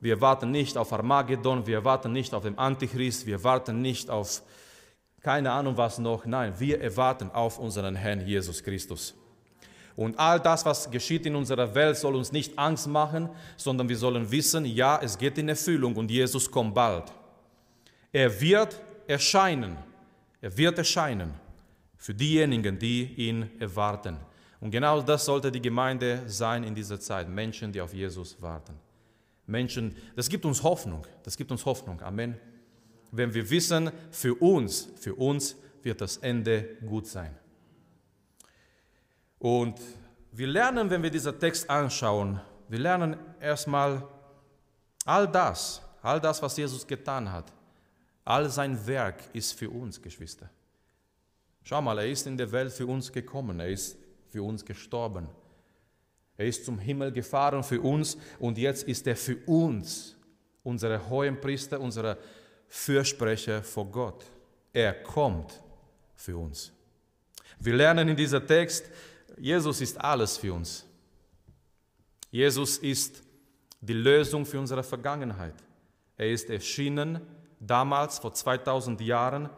Wir 0.00 0.20
warten 0.20 0.50
nicht 0.50 0.76
auf 0.76 0.92
Armageddon, 0.92 1.66
wir 1.66 1.84
warten 1.84 2.12
nicht 2.12 2.34
auf 2.34 2.42
den 2.42 2.58
Antichrist, 2.58 3.26
wir 3.26 3.42
warten 3.42 3.80
nicht 3.80 4.10
auf 4.10 4.42
keine 5.24 5.50
Ahnung 5.52 5.76
was 5.78 5.98
noch. 5.98 6.26
Nein, 6.26 6.52
wir 6.58 6.80
erwarten 6.82 7.30
auf 7.30 7.58
unseren 7.58 7.96
Herrn 7.96 8.26
Jesus 8.26 8.62
Christus. 8.62 9.14
Und 9.96 10.18
all 10.18 10.38
das, 10.38 10.66
was 10.66 10.90
geschieht 10.90 11.24
in 11.24 11.34
unserer 11.34 11.74
Welt, 11.74 11.96
soll 11.96 12.14
uns 12.14 12.30
nicht 12.30 12.58
Angst 12.58 12.86
machen, 12.86 13.30
sondern 13.56 13.88
wir 13.88 13.96
sollen 13.96 14.30
wissen, 14.30 14.66
ja, 14.66 15.00
es 15.02 15.16
geht 15.16 15.38
in 15.38 15.48
Erfüllung 15.48 15.96
und 15.96 16.10
Jesus 16.10 16.50
kommt 16.50 16.74
bald. 16.74 17.04
Er 18.12 18.40
wird 18.40 18.80
erscheinen. 19.06 19.76
Er 20.42 20.54
wird 20.56 20.76
erscheinen 20.76 21.32
für 21.96 22.12
diejenigen, 22.12 22.78
die 22.78 23.14
ihn 23.14 23.50
erwarten. 23.58 24.18
Und 24.60 24.70
genau 24.70 25.00
das 25.00 25.24
sollte 25.24 25.50
die 25.50 25.62
Gemeinde 25.62 26.22
sein 26.26 26.64
in 26.64 26.74
dieser 26.74 27.00
Zeit. 27.00 27.28
Menschen, 27.28 27.72
die 27.72 27.80
auf 27.80 27.94
Jesus 27.94 28.36
warten. 28.42 28.74
Menschen, 29.46 29.96
das 30.16 30.28
gibt 30.28 30.44
uns 30.44 30.62
Hoffnung. 30.62 31.06
Das 31.22 31.36
gibt 31.36 31.50
uns 31.50 31.64
Hoffnung. 31.64 32.00
Amen. 32.00 32.36
Wenn 33.10 33.32
wir 33.34 33.48
wissen, 33.50 33.90
für 34.10 34.34
uns, 34.34 34.88
für 34.98 35.14
uns 35.14 35.56
wird 35.82 36.00
das 36.00 36.16
Ende 36.16 36.76
gut 36.86 37.06
sein. 37.06 37.36
Und 39.38 39.80
wir 40.32 40.46
lernen, 40.46 40.90
wenn 40.90 41.02
wir 41.02 41.10
diesen 41.10 41.38
Text 41.38 41.68
anschauen, 41.68 42.40
wir 42.68 42.78
lernen 42.78 43.16
erstmal 43.40 44.08
all 45.04 45.28
das, 45.28 45.82
all 46.02 46.20
das, 46.20 46.42
was 46.42 46.56
Jesus 46.56 46.86
getan 46.86 47.30
hat, 47.30 47.52
all 48.24 48.48
sein 48.48 48.86
Werk 48.86 49.22
ist 49.34 49.52
für 49.52 49.68
uns, 49.68 50.00
Geschwister. 50.00 50.48
Schau 51.62 51.80
mal, 51.82 51.98
er 51.98 52.08
ist 52.08 52.26
in 52.26 52.36
der 52.36 52.50
Welt 52.50 52.72
für 52.72 52.86
uns 52.86 53.12
gekommen, 53.12 53.60
er 53.60 53.68
ist 53.68 53.96
für 54.28 54.42
uns 54.42 54.64
gestorben. 54.64 55.28
Er 56.36 56.46
ist 56.46 56.64
zum 56.64 56.78
Himmel 56.78 57.12
gefahren 57.12 57.62
für 57.62 57.80
uns 57.80 58.16
und 58.38 58.58
jetzt 58.58 58.84
ist 58.84 59.06
er 59.06 59.16
für 59.16 59.36
uns, 59.46 60.16
unsere 60.62 61.08
hohen 61.08 61.40
Priester, 61.40 61.80
unsere 61.80 62.18
Fürsprecher 62.66 63.62
vor 63.62 63.86
Gott. 63.86 64.24
Er 64.72 64.94
kommt 64.94 65.62
für 66.16 66.36
uns. 66.36 66.72
Wir 67.60 67.74
lernen 67.74 68.08
in 68.08 68.16
diesem 68.16 68.44
Text, 68.46 68.90
Jesus 69.38 69.80
ist 69.80 70.00
alles 70.00 70.36
für 70.36 70.52
uns. 70.52 70.84
Jesus 72.30 72.78
ist 72.78 73.22
die 73.80 73.92
Lösung 73.92 74.44
für 74.44 74.58
unsere 74.58 74.82
Vergangenheit. 74.82 75.54
Er 76.16 76.30
ist 76.30 76.50
erschienen 76.50 77.20
damals 77.60 78.18
vor 78.18 78.32
2000 78.32 79.00
Jahren. 79.00 79.48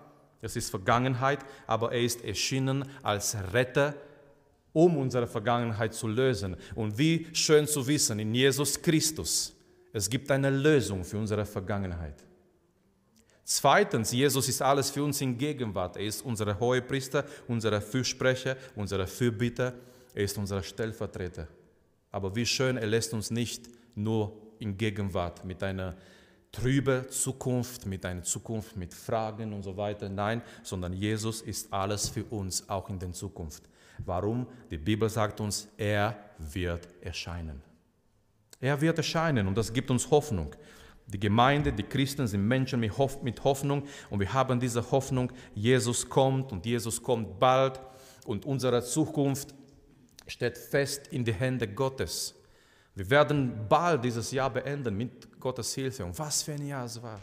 Das 0.40 0.56
ist 0.56 0.70
Vergangenheit, 0.70 1.40
aber 1.66 1.92
er 1.92 2.02
ist 2.02 2.24
erschienen 2.24 2.84
als 3.02 3.36
Retter, 3.52 3.94
um 4.76 4.98
unsere 4.98 5.26
Vergangenheit 5.26 5.94
zu 5.94 6.06
lösen. 6.06 6.54
Und 6.74 6.98
wie 6.98 7.26
schön 7.32 7.66
zu 7.66 7.86
wissen, 7.86 8.18
in 8.18 8.34
Jesus 8.34 8.80
Christus, 8.82 9.54
es 9.90 10.10
gibt 10.10 10.30
eine 10.30 10.50
Lösung 10.50 11.02
für 11.02 11.16
unsere 11.16 11.46
Vergangenheit. 11.46 12.22
Zweitens, 13.42 14.12
Jesus 14.12 14.50
ist 14.50 14.60
alles 14.60 14.90
für 14.90 15.02
uns 15.02 15.18
in 15.22 15.38
Gegenwart. 15.38 15.96
Er 15.96 16.04
ist 16.04 16.20
unser 16.22 16.60
Hohepriester, 16.60 17.24
unser 17.48 17.80
Fürsprecher, 17.80 18.54
unser 18.74 19.06
Fürbitter. 19.06 19.72
Er 20.14 20.24
ist 20.24 20.36
unser 20.36 20.62
Stellvertreter. 20.62 21.48
Aber 22.10 22.36
wie 22.36 22.44
schön, 22.44 22.76
er 22.76 22.86
lässt 22.86 23.14
uns 23.14 23.30
nicht 23.30 23.70
nur 23.94 24.36
in 24.58 24.76
Gegenwart 24.76 25.42
mit 25.42 25.62
einer 25.62 25.96
trüben 26.52 27.08
Zukunft, 27.08 27.86
mit 27.86 28.04
einer 28.04 28.24
Zukunft 28.24 28.76
mit 28.76 28.92
Fragen 28.92 29.54
und 29.54 29.62
so 29.62 29.74
weiter. 29.74 30.10
Nein, 30.10 30.42
sondern 30.62 30.92
Jesus 30.92 31.40
ist 31.40 31.72
alles 31.72 32.10
für 32.10 32.24
uns, 32.24 32.68
auch 32.68 32.90
in 32.90 32.98
der 32.98 33.12
Zukunft. 33.12 33.62
Warum? 34.04 34.46
Die 34.70 34.78
Bibel 34.78 35.08
sagt 35.08 35.40
uns, 35.40 35.68
er 35.76 36.16
wird 36.38 36.88
erscheinen. 37.00 37.62
Er 38.60 38.80
wird 38.80 38.98
erscheinen 38.98 39.46
und 39.46 39.56
das 39.56 39.72
gibt 39.72 39.90
uns 39.90 40.10
Hoffnung. 40.10 40.54
Die 41.06 41.20
Gemeinde, 41.20 41.72
die 41.72 41.84
Christen 41.84 42.26
sind 42.26 42.46
Menschen 42.46 42.80
mit 42.80 43.44
Hoffnung 43.44 43.84
und 44.10 44.20
wir 44.20 44.32
haben 44.32 44.58
diese 44.58 44.90
Hoffnung, 44.90 45.32
Jesus 45.54 46.08
kommt 46.08 46.50
und 46.52 46.66
Jesus 46.66 47.00
kommt 47.00 47.38
bald 47.38 47.80
und 48.24 48.44
unsere 48.44 48.82
Zukunft 48.82 49.54
steht 50.26 50.58
fest 50.58 51.08
in 51.08 51.24
die 51.24 51.32
Hände 51.32 51.68
Gottes. 51.68 52.34
Wir 52.94 53.08
werden 53.10 53.68
bald 53.68 54.02
dieses 54.04 54.30
Jahr 54.32 54.50
beenden 54.50 54.96
mit 54.96 55.38
Gottes 55.38 55.74
Hilfe. 55.74 56.04
Und 56.04 56.18
was 56.18 56.42
für 56.42 56.54
ein 56.54 56.66
Jahr 56.66 56.86
es 56.86 57.00
war. 57.00 57.20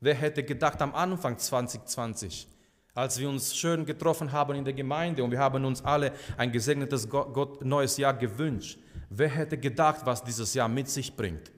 Wer 0.00 0.14
hätte 0.14 0.42
gedacht 0.42 0.80
am 0.82 0.94
Anfang 0.94 1.38
2020, 1.38 2.48
als 2.96 3.20
wir 3.20 3.28
uns 3.28 3.54
schön 3.54 3.86
getroffen 3.86 4.32
haben 4.32 4.56
in 4.56 4.64
der 4.64 4.74
Gemeinde 4.74 5.22
und 5.22 5.30
wir 5.30 5.38
haben 5.38 5.64
uns 5.64 5.84
alle 5.84 6.10
ein 6.36 6.50
gesegnetes 6.50 7.08
Gott, 7.08 7.64
neues 7.64 7.96
Jahr 7.96 8.14
gewünscht. 8.14 8.80
Wer 9.08 9.28
hätte 9.28 9.56
gedacht, 9.56 10.00
was 10.04 10.24
dieses 10.24 10.52
Jahr 10.54 10.68
mit 10.68 10.88
sich 10.88 11.14
bringt? 11.14 11.52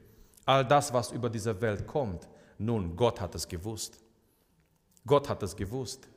all 0.49 0.65
das, 0.65 0.93
was 0.95 1.13
über 1.13 1.29
diese 1.29 1.61
Welt 1.61 1.87
kommt. 1.87 2.27
Nun, 2.57 2.97
Gott 2.97 3.21
hat 3.21 3.35
es 3.35 3.47
gewusst. 3.47 3.99
Gott 5.07 5.29
hat 5.29 5.43
es 5.43 5.55
gewusst. 5.55 6.09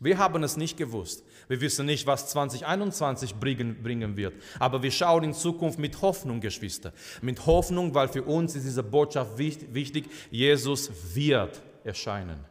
Wir 0.00 0.18
haben 0.18 0.42
es 0.42 0.56
nicht 0.56 0.76
gewusst. 0.76 1.24
Wir 1.46 1.60
wissen 1.60 1.86
nicht, 1.86 2.06
was 2.06 2.28
2021 2.30 3.36
bringen, 3.36 3.80
bringen 3.82 4.16
wird. 4.16 4.34
Aber 4.58 4.82
wir 4.82 4.90
schauen 4.90 5.24
in 5.24 5.32
Zukunft 5.32 5.78
mit 5.78 6.02
Hoffnung, 6.02 6.40
Geschwister. 6.40 6.92
Mit 7.22 7.46
Hoffnung, 7.46 7.94
weil 7.94 8.08
für 8.08 8.24
uns 8.24 8.56
ist 8.56 8.66
diese 8.66 8.82
Botschaft 8.82 9.38
wichtig. 9.38 10.10
Jesus 10.30 10.90
wird 11.14 11.62
erscheinen. 11.84 12.44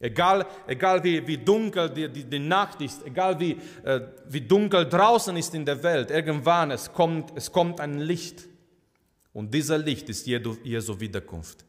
Egal, 0.00 0.46
egal 0.66 1.02
wie, 1.02 1.26
wie 1.26 1.38
dunkel 1.38 1.90
die, 1.90 2.08
die, 2.08 2.24
die 2.24 2.38
Nacht 2.38 2.80
ist, 2.80 3.04
egal 3.04 3.38
wie, 3.40 3.58
äh, 3.82 4.00
wie 4.28 4.40
dunkel 4.40 4.88
draußen 4.88 5.36
ist 5.36 5.54
in 5.54 5.64
der 5.64 5.82
Welt, 5.82 6.10
irgendwann 6.10 6.70
es 6.70 6.92
kommt, 6.92 7.32
es 7.36 7.50
kommt 7.50 7.80
ein 7.80 7.98
Licht. 7.98 8.48
Und 9.32 9.52
dieser 9.52 9.78
Licht 9.78 10.08
ist 10.08 10.26
Jesu 10.26 11.00
Wiederkunft. 11.00 11.64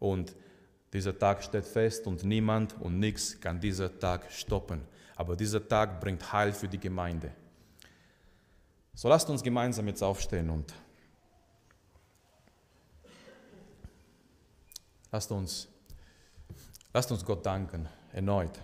Und 0.00 0.34
dieser 0.92 1.16
Tag 1.16 1.44
steht 1.44 1.64
fest 1.64 2.06
und 2.06 2.24
niemand 2.24 2.74
und 2.80 2.98
nichts 2.98 3.40
kann 3.40 3.60
diesen 3.60 3.98
Tag 4.00 4.30
stoppen. 4.32 4.80
Aber 5.14 5.36
dieser 5.36 5.66
Tag 5.66 6.00
bringt 6.00 6.32
Heil 6.32 6.52
für 6.52 6.66
die 6.66 6.78
Gemeinde. 6.78 7.30
So 8.94 9.08
lasst 9.08 9.30
uns 9.30 9.42
gemeinsam 9.42 9.86
jetzt 9.86 10.02
aufstehen 10.02 10.50
und 10.50 10.74
lasst 15.12 15.30
uns, 15.30 15.68
lasst 16.92 17.10
uns 17.12 17.24
Gott 17.24 17.44
danken, 17.44 17.88
erneut, 18.12 18.58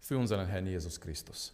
für 0.00 0.18
unseren 0.18 0.46
Herrn 0.46 0.66
Jesus 0.66 1.00
Christus. 1.00 1.52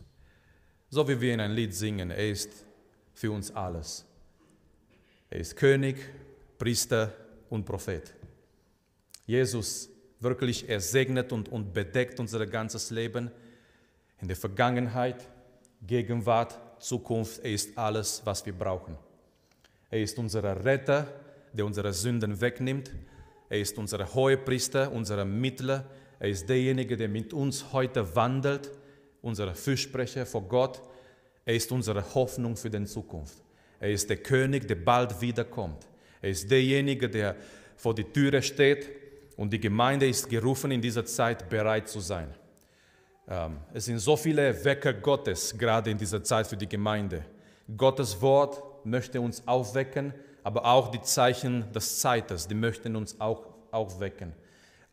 So 0.91 1.07
wie 1.07 1.21
wir 1.21 1.35
in 1.35 1.41
ein 1.41 1.53
Lied 1.53 1.75
singen, 1.75 2.11
er 2.11 2.31
ist 2.31 2.65
für 3.13 3.31
uns 3.31 3.51
alles. 3.51 4.05
Er 5.31 5.41
ist 5.41 5.57
König, 5.57 5.97
Priester 6.59 7.13
und 7.51 7.65
Prophet. 7.65 8.15
Jesus 9.27 9.91
wirklich, 10.21 10.69
er 10.69 10.81
segnet 10.81 11.33
und, 11.33 11.49
und 11.51 11.73
bedeckt 11.73 12.19
unser 12.19 12.47
ganzes 12.47 12.91
Leben 12.91 13.31
in 14.21 14.29
der 14.29 14.37
Vergangenheit, 14.37 15.29
Gegenwart, 15.87 16.59
Zukunft. 16.81 17.41
Er 17.41 17.53
ist 17.53 17.77
alles, 17.77 18.23
was 18.25 18.45
wir 18.47 18.53
brauchen. 18.53 18.97
Er 19.91 20.01
ist 20.01 20.19
unser 20.19 20.65
Retter, 20.65 21.07
der 21.53 21.67
unsere 21.67 21.93
Sünden 21.93 22.41
wegnimmt. 22.41 22.91
Er 23.49 23.61
ist 23.61 23.79
unser 23.79 24.15
Hohepriester, 24.15 24.93
unser 24.93 25.25
Mittler. 25.25 25.85
Er 26.19 26.29
ist 26.29 26.49
derjenige, 26.49 26.97
der 26.97 27.09
mit 27.09 27.33
uns 27.33 27.73
heute 27.73 28.15
wandelt, 28.15 28.71
unser 29.23 29.55
Fürsprecher 29.55 30.27
vor 30.27 30.43
Gott. 30.43 30.83
Er 31.45 31.55
ist 31.55 31.73
unsere 31.73 32.15
Hoffnung 32.15 32.57
für 32.57 32.71
die 32.71 32.85
Zukunft. 32.85 33.39
Er 33.81 33.91
ist 33.91 34.11
der 34.11 34.19
König, 34.19 34.67
der 34.69 34.75
bald 34.75 35.21
wiederkommt. 35.21 35.87
Er 36.21 36.31
ist 36.31 36.51
derjenige, 36.51 37.09
der 37.09 37.37
vor 37.77 37.95
die 37.95 38.05
Türe 38.05 38.43
steht 38.43 38.91
und 39.37 39.53
die 39.53 39.61
Gemeinde 39.61 40.09
ist 40.09 40.29
gerufen, 40.29 40.71
in 40.73 40.83
dieser 40.83 41.07
Zeit 41.07 41.49
bereit 41.49 41.89
zu 41.89 42.01
sein. 42.01 42.35
Ähm, 43.29 43.59
es 43.73 43.85
sind 43.85 43.99
so 43.99 44.17
viele 44.17 44.65
Wecker 44.65 44.93
Gottes 44.93 45.57
gerade 45.57 45.91
in 45.91 45.99
dieser 45.99 46.23
Zeit 46.25 46.47
für 46.47 46.57
die 46.57 46.69
Gemeinde. 46.69 47.25
Gottes 47.77 48.21
Wort 48.21 48.85
möchte 48.85 49.21
uns 49.21 49.47
aufwecken, 49.47 50.13
aber 50.43 50.65
auch 50.65 50.91
die 50.91 51.03
Zeichen 51.03 51.71
des 51.73 52.01
Zeites, 52.01 52.49
die 52.49 52.55
möchten 52.55 52.97
uns 52.97 53.21
auch 53.21 53.47
aufwecken. 53.71 54.33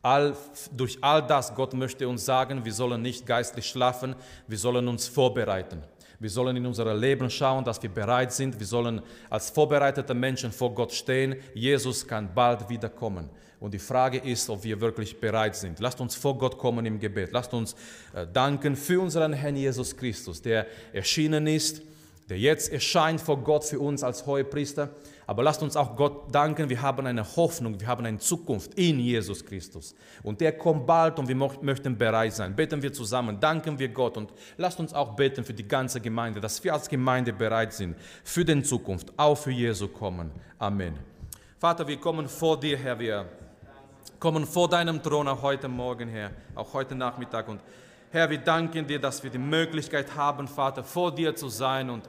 All, 0.01 0.35
durch 0.71 0.97
all 1.01 1.25
das, 1.25 1.55
Gott 1.55 1.73
möchte 1.73 2.07
uns 2.07 2.25
sagen, 2.25 2.63
wir 2.63 2.73
sollen 2.73 3.01
nicht 3.01 3.25
geistlich 3.25 3.65
schlafen, 3.65 4.15
wir 4.47 4.57
sollen 4.57 4.87
uns 4.87 5.07
vorbereiten. 5.07 5.81
Wir 6.19 6.29
sollen 6.29 6.55
in 6.55 6.65
unser 6.65 6.93
Leben 6.95 7.29
schauen, 7.29 7.63
dass 7.63 7.81
wir 7.81 7.89
bereit 7.89 8.31
sind. 8.31 8.57
Wir 8.59 8.67
sollen 8.67 9.01
als 9.29 9.49
vorbereitete 9.49 10.13
Menschen 10.13 10.51
vor 10.51 10.73
Gott 10.73 10.93
stehen. 10.93 11.35
Jesus 11.53 12.07
kann 12.07 12.33
bald 12.33 12.69
wiederkommen. 12.69 13.29
Und 13.59 13.73
die 13.73 13.79
Frage 13.79 14.19
ist, 14.19 14.49
ob 14.49 14.63
wir 14.63 14.79
wirklich 14.79 15.19
bereit 15.19 15.55
sind. 15.55 15.79
Lasst 15.79 15.99
uns 15.99 16.15
vor 16.15 16.37
Gott 16.37 16.57
kommen 16.57 16.85
im 16.85 16.99
Gebet. 16.99 17.31
Lasst 17.31 17.53
uns 17.53 17.75
äh, 18.13 18.27
danken 18.31 18.75
für 18.75 19.01
unseren 19.01 19.33
Herrn 19.33 19.55
Jesus 19.55 19.95
Christus, 19.95 20.41
der 20.41 20.67
erschienen 20.93 21.47
ist, 21.47 21.81
der 22.29 22.37
jetzt 22.37 22.71
erscheint 22.71 23.21
vor 23.21 23.37
Gott 23.37 23.63
für 23.63 23.79
uns 23.79 24.03
als 24.03 24.25
Hohepriester. 24.25 24.89
Aber 25.27 25.41
lasst 25.43 25.63
uns 25.63 25.75
auch 25.75 25.95
Gott 25.95 26.33
danken, 26.33 26.69
wir 26.69 26.81
haben 26.81 27.07
eine 27.07 27.23
Hoffnung, 27.35 27.79
wir 27.79 27.87
haben 27.87 28.05
eine 28.05 28.19
Zukunft 28.19 28.75
in 28.75 28.99
Jesus 28.99 29.43
Christus. 29.43 29.95
Und 30.21 30.39
der 30.39 30.55
kommt 30.57 30.85
bald 30.85 31.17
und 31.17 31.27
wir 31.27 31.35
möchten 31.35 31.97
bereit 31.97 32.33
sein. 32.33 32.55
Beten 32.55 32.81
wir 32.81 32.93
zusammen, 32.93 33.39
danken 33.39 33.77
wir 33.79 33.89
Gott 33.89 34.17
und 34.17 34.31
lasst 34.57 34.79
uns 34.79 34.93
auch 34.93 35.15
beten 35.15 35.43
für 35.43 35.53
die 35.53 35.67
ganze 35.67 35.99
Gemeinde, 35.99 36.39
dass 36.39 36.63
wir 36.63 36.73
als 36.73 36.87
Gemeinde 36.87 37.33
bereit 37.33 37.73
sind 37.73 37.95
für 38.23 38.45
die 38.45 38.61
Zukunft, 38.61 39.11
auch 39.17 39.35
für 39.35 39.51
Jesu 39.51 39.87
kommen. 39.87 40.31
Amen. 40.59 40.93
Vater, 41.57 41.87
wir 41.87 41.97
kommen 41.97 42.27
vor 42.27 42.59
dir, 42.59 42.77
Herr, 42.77 42.99
wir 42.99 43.25
kommen 44.19 44.45
vor 44.45 44.69
deinem 44.69 45.01
Thron 45.01 45.27
auch 45.27 45.41
heute 45.41 45.67
Morgen, 45.67 46.07
Herr, 46.09 46.31
auch 46.53 46.71
heute 46.73 46.93
Nachmittag. 46.93 47.47
Und 47.47 47.61
Herr, 48.11 48.29
wir 48.29 48.37
danken 48.37 48.85
dir, 48.85 48.99
dass 48.99 49.23
wir 49.23 49.31
die 49.31 49.39
Möglichkeit 49.39 50.15
haben, 50.15 50.47
Vater, 50.47 50.83
vor 50.83 51.13
dir 51.13 51.35
zu 51.35 51.49
sein 51.49 51.89
und 51.89 52.07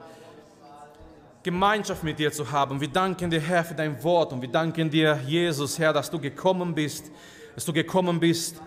Gemeinschaft 1.47 2.03
mit 2.03 2.19
dir 2.19 2.33
zu 2.33 2.51
haben. 2.51 2.81
Wir 2.81 2.89
danken 2.89 3.31
dir, 3.31 3.39
Herr, 3.39 3.65
für 3.65 3.75
dein 3.75 4.03
Wort 4.03 4.33
und 4.33 4.43
wir 4.43 4.49
danken 4.49 4.91
dir, 4.91 5.17
Jesus, 5.25 5.79
Herr, 5.79 5.93
dass 5.93 6.11
du 6.11 6.19
gekommen 6.19 6.75
bist, 6.75 7.05
dass 7.55 7.65
du 7.65 7.73
gekommen 7.73 8.19
bist, 8.19 8.61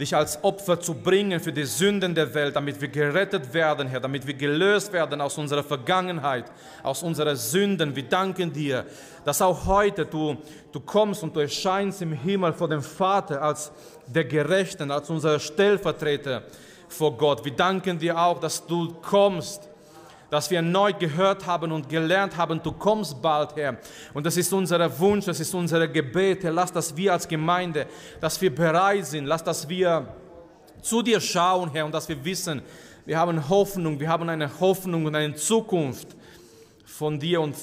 dich 0.00 0.12
als 0.12 0.42
Opfer 0.42 0.80
zu 0.80 0.92
bringen 0.92 1.38
für 1.38 1.52
die 1.52 1.62
Sünden 1.62 2.16
der 2.16 2.34
Welt, 2.34 2.56
damit 2.56 2.80
wir 2.80 2.88
gerettet 2.88 3.54
werden, 3.54 3.86
Herr, 3.86 4.00
damit 4.00 4.26
wir 4.26 4.34
gelöst 4.34 4.92
werden 4.92 5.20
aus 5.20 5.38
unserer 5.38 5.62
Vergangenheit, 5.62 6.50
aus 6.82 7.04
unseren 7.04 7.36
Sünden. 7.36 7.94
Wir 7.94 8.08
danken 8.08 8.52
dir, 8.52 8.86
dass 9.24 9.40
auch 9.40 9.64
heute 9.64 10.04
du, 10.04 10.36
du 10.72 10.80
kommst 10.80 11.22
und 11.22 11.36
du 11.36 11.38
erscheinst 11.38 12.02
im 12.02 12.10
Himmel 12.10 12.52
vor 12.54 12.66
dem 12.66 12.82
Vater 12.82 13.40
als 13.40 13.70
der 14.04 14.24
Gerechten, 14.24 14.90
als 14.90 15.08
unser 15.10 15.38
Stellvertreter 15.38 16.42
vor 16.88 17.16
Gott. 17.16 17.44
Wir 17.44 17.52
danken 17.52 18.00
dir 18.00 18.18
auch, 18.18 18.40
dass 18.40 18.66
du 18.66 18.94
kommst 19.00 19.68
dass 20.30 20.50
wir 20.50 20.58
erneut 20.58 20.98
gehört 20.98 21.46
haben 21.46 21.72
und 21.72 21.88
gelernt 21.88 22.36
haben, 22.36 22.60
du 22.62 22.72
kommst 22.72 23.20
bald, 23.22 23.54
Herr. 23.56 23.76
Und 24.12 24.26
das 24.26 24.36
ist 24.36 24.52
unser 24.52 24.98
Wunsch, 24.98 25.26
das 25.26 25.40
ist 25.40 25.54
unser 25.54 25.86
Gebet, 25.88 26.44
Herr. 26.44 26.52
Lass, 26.52 26.72
dass 26.72 26.96
wir 26.96 27.12
als 27.12 27.28
Gemeinde, 27.28 27.86
dass 28.20 28.40
wir 28.40 28.54
bereit 28.54 29.06
sind, 29.06 29.26
lass, 29.26 29.44
dass 29.44 29.68
wir 29.68 30.06
zu 30.82 31.02
dir 31.02 31.20
schauen, 31.20 31.70
Herr, 31.72 31.86
und 31.86 31.92
dass 31.92 32.08
wir 32.08 32.24
wissen, 32.24 32.62
wir 33.04 33.18
haben 33.18 33.48
Hoffnung, 33.48 34.00
wir 34.00 34.08
haben 34.08 34.28
eine 34.28 34.50
Hoffnung 34.60 35.04
und 35.04 35.14
eine 35.14 35.34
Zukunft 35.34 36.08
von 36.84 37.20
dir 37.20 37.40
und 37.40 37.54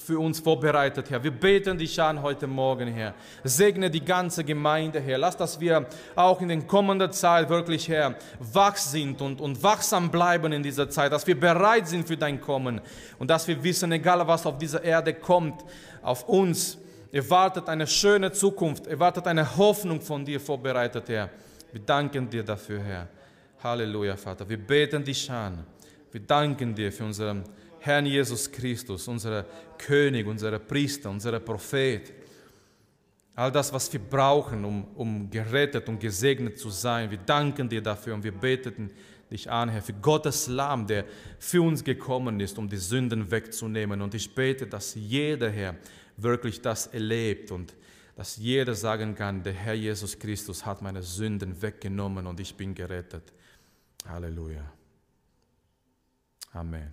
für 0.00 0.18
uns 0.18 0.40
vorbereitet, 0.40 1.10
Herr. 1.10 1.22
Wir 1.22 1.30
beten 1.30 1.76
dich 1.76 2.00
an 2.00 2.22
heute 2.22 2.46
Morgen, 2.46 2.88
Herr. 2.88 3.14
Segne 3.44 3.90
die 3.90 4.04
ganze 4.04 4.42
Gemeinde, 4.42 4.98
Herr. 4.98 5.18
Lass, 5.18 5.36
dass 5.36 5.60
wir 5.60 5.86
auch 6.16 6.40
in 6.40 6.48
den 6.48 6.66
kommenden 6.66 7.12
Zeit 7.12 7.48
wirklich, 7.50 7.88
Herr, 7.88 8.14
wach 8.38 8.76
sind 8.76 9.20
und, 9.20 9.40
und 9.40 9.62
wachsam 9.62 10.10
bleiben 10.10 10.52
in 10.52 10.62
dieser 10.62 10.88
Zeit, 10.88 11.12
dass 11.12 11.26
wir 11.26 11.38
bereit 11.38 11.86
sind 11.86 12.06
für 12.06 12.16
dein 12.16 12.40
Kommen 12.40 12.80
und 13.18 13.30
dass 13.30 13.46
wir 13.46 13.62
wissen, 13.62 13.92
egal 13.92 14.26
was 14.26 14.46
auf 14.46 14.56
dieser 14.58 14.82
Erde 14.82 15.14
kommt, 15.14 15.64
auf 16.02 16.28
uns 16.28 16.78
erwartet 17.12 17.68
eine 17.68 17.86
schöne 17.86 18.32
Zukunft, 18.32 18.86
erwartet 18.86 19.26
eine 19.26 19.56
Hoffnung 19.56 20.00
von 20.00 20.24
dir 20.24 20.40
vorbereitet, 20.40 21.08
Herr. 21.08 21.28
Wir 21.72 21.80
danken 21.80 22.28
dir 22.28 22.42
dafür, 22.42 22.80
Herr. 22.80 23.08
Halleluja, 23.62 24.16
Vater. 24.16 24.48
Wir 24.48 24.58
beten 24.58 25.04
dich 25.04 25.30
an. 25.30 25.64
Wir 26.10 26.20
danken 26.20 26.74
dir 26.74 26.90
für 26.90 27.04
unseren 27.04 27.44
Herrn 27.80 28.06
Jesus 28.06 28.50
Christus, 28.50 29.08
unser 29.08 29.46
König, 29.78 30.26
unser 30.26 30.58
Priester, 30.58 31.10
unser 31.10 31.40
Prophet. 31.40 32.12
All 33.34 33.50
das, 33.50 33.72
was 33.72 33.90
wir 33.92 34.00
brauchen, 34.00 34.64
um, 34.64 34.84
um 34.94 35.30
gerettet 35.30 35.88
und 35.88 35.98
gesegnet 35.98 36.58
zu 36.58 36.68
sein. 36.68 37.10
Wir 37.10 37.18
danken 37.18 37.68
dir 37.68 37.82
dafür 37.82 38.14
und 38.14 38.22
wir 38.22 38.32
beten 38.32 38.90
dich 39.30 39.50
an, 39.50 39.68
Herr, 39.68 39.82
für 39.82 39.94
Gottes 39.94 40.48
Lamm, 40.48 40.86
der 40.86 41.04
für 41.38 41.62
uns 41.62 41.82
gekommen 41.82 42.38
ist, 42.40 42.58
um 42.58 42.68
die 42.68 42.76
Sünden 42.76 43.30
wegzunehmen. 43.30 44.02
Und 44.02 44.14
ich 44.14 44.34
bete, 44.34 44.66
dass 44.66 44.94
jeder, 44.94 45.50
Herr, 45.50 45.76
wirklich 46.16 46.60
das 46.60 46.88
erlebt 46.88 47.50
und 47.50 47.74
dass 48.16 48.36
jeder 48.36 48.74
sagen 48.74 49.14
kann, 49.14 49.42
der 49.42 49.54
Herr 49.54 49.72
Jesus 49.72 50.18
Christus 50.18 50.66
hat 50.66 50.82
meine 50.82 51.02
Sünden 51.02 51.62
weggenommen 51.62 52.26
und 52.26 52.40
ich 52.40 52.54
bin 52.54 52.74
gerettet. 52.74 53.32
Halleluja. 54.06 54.70
Amen. 56.52 56.92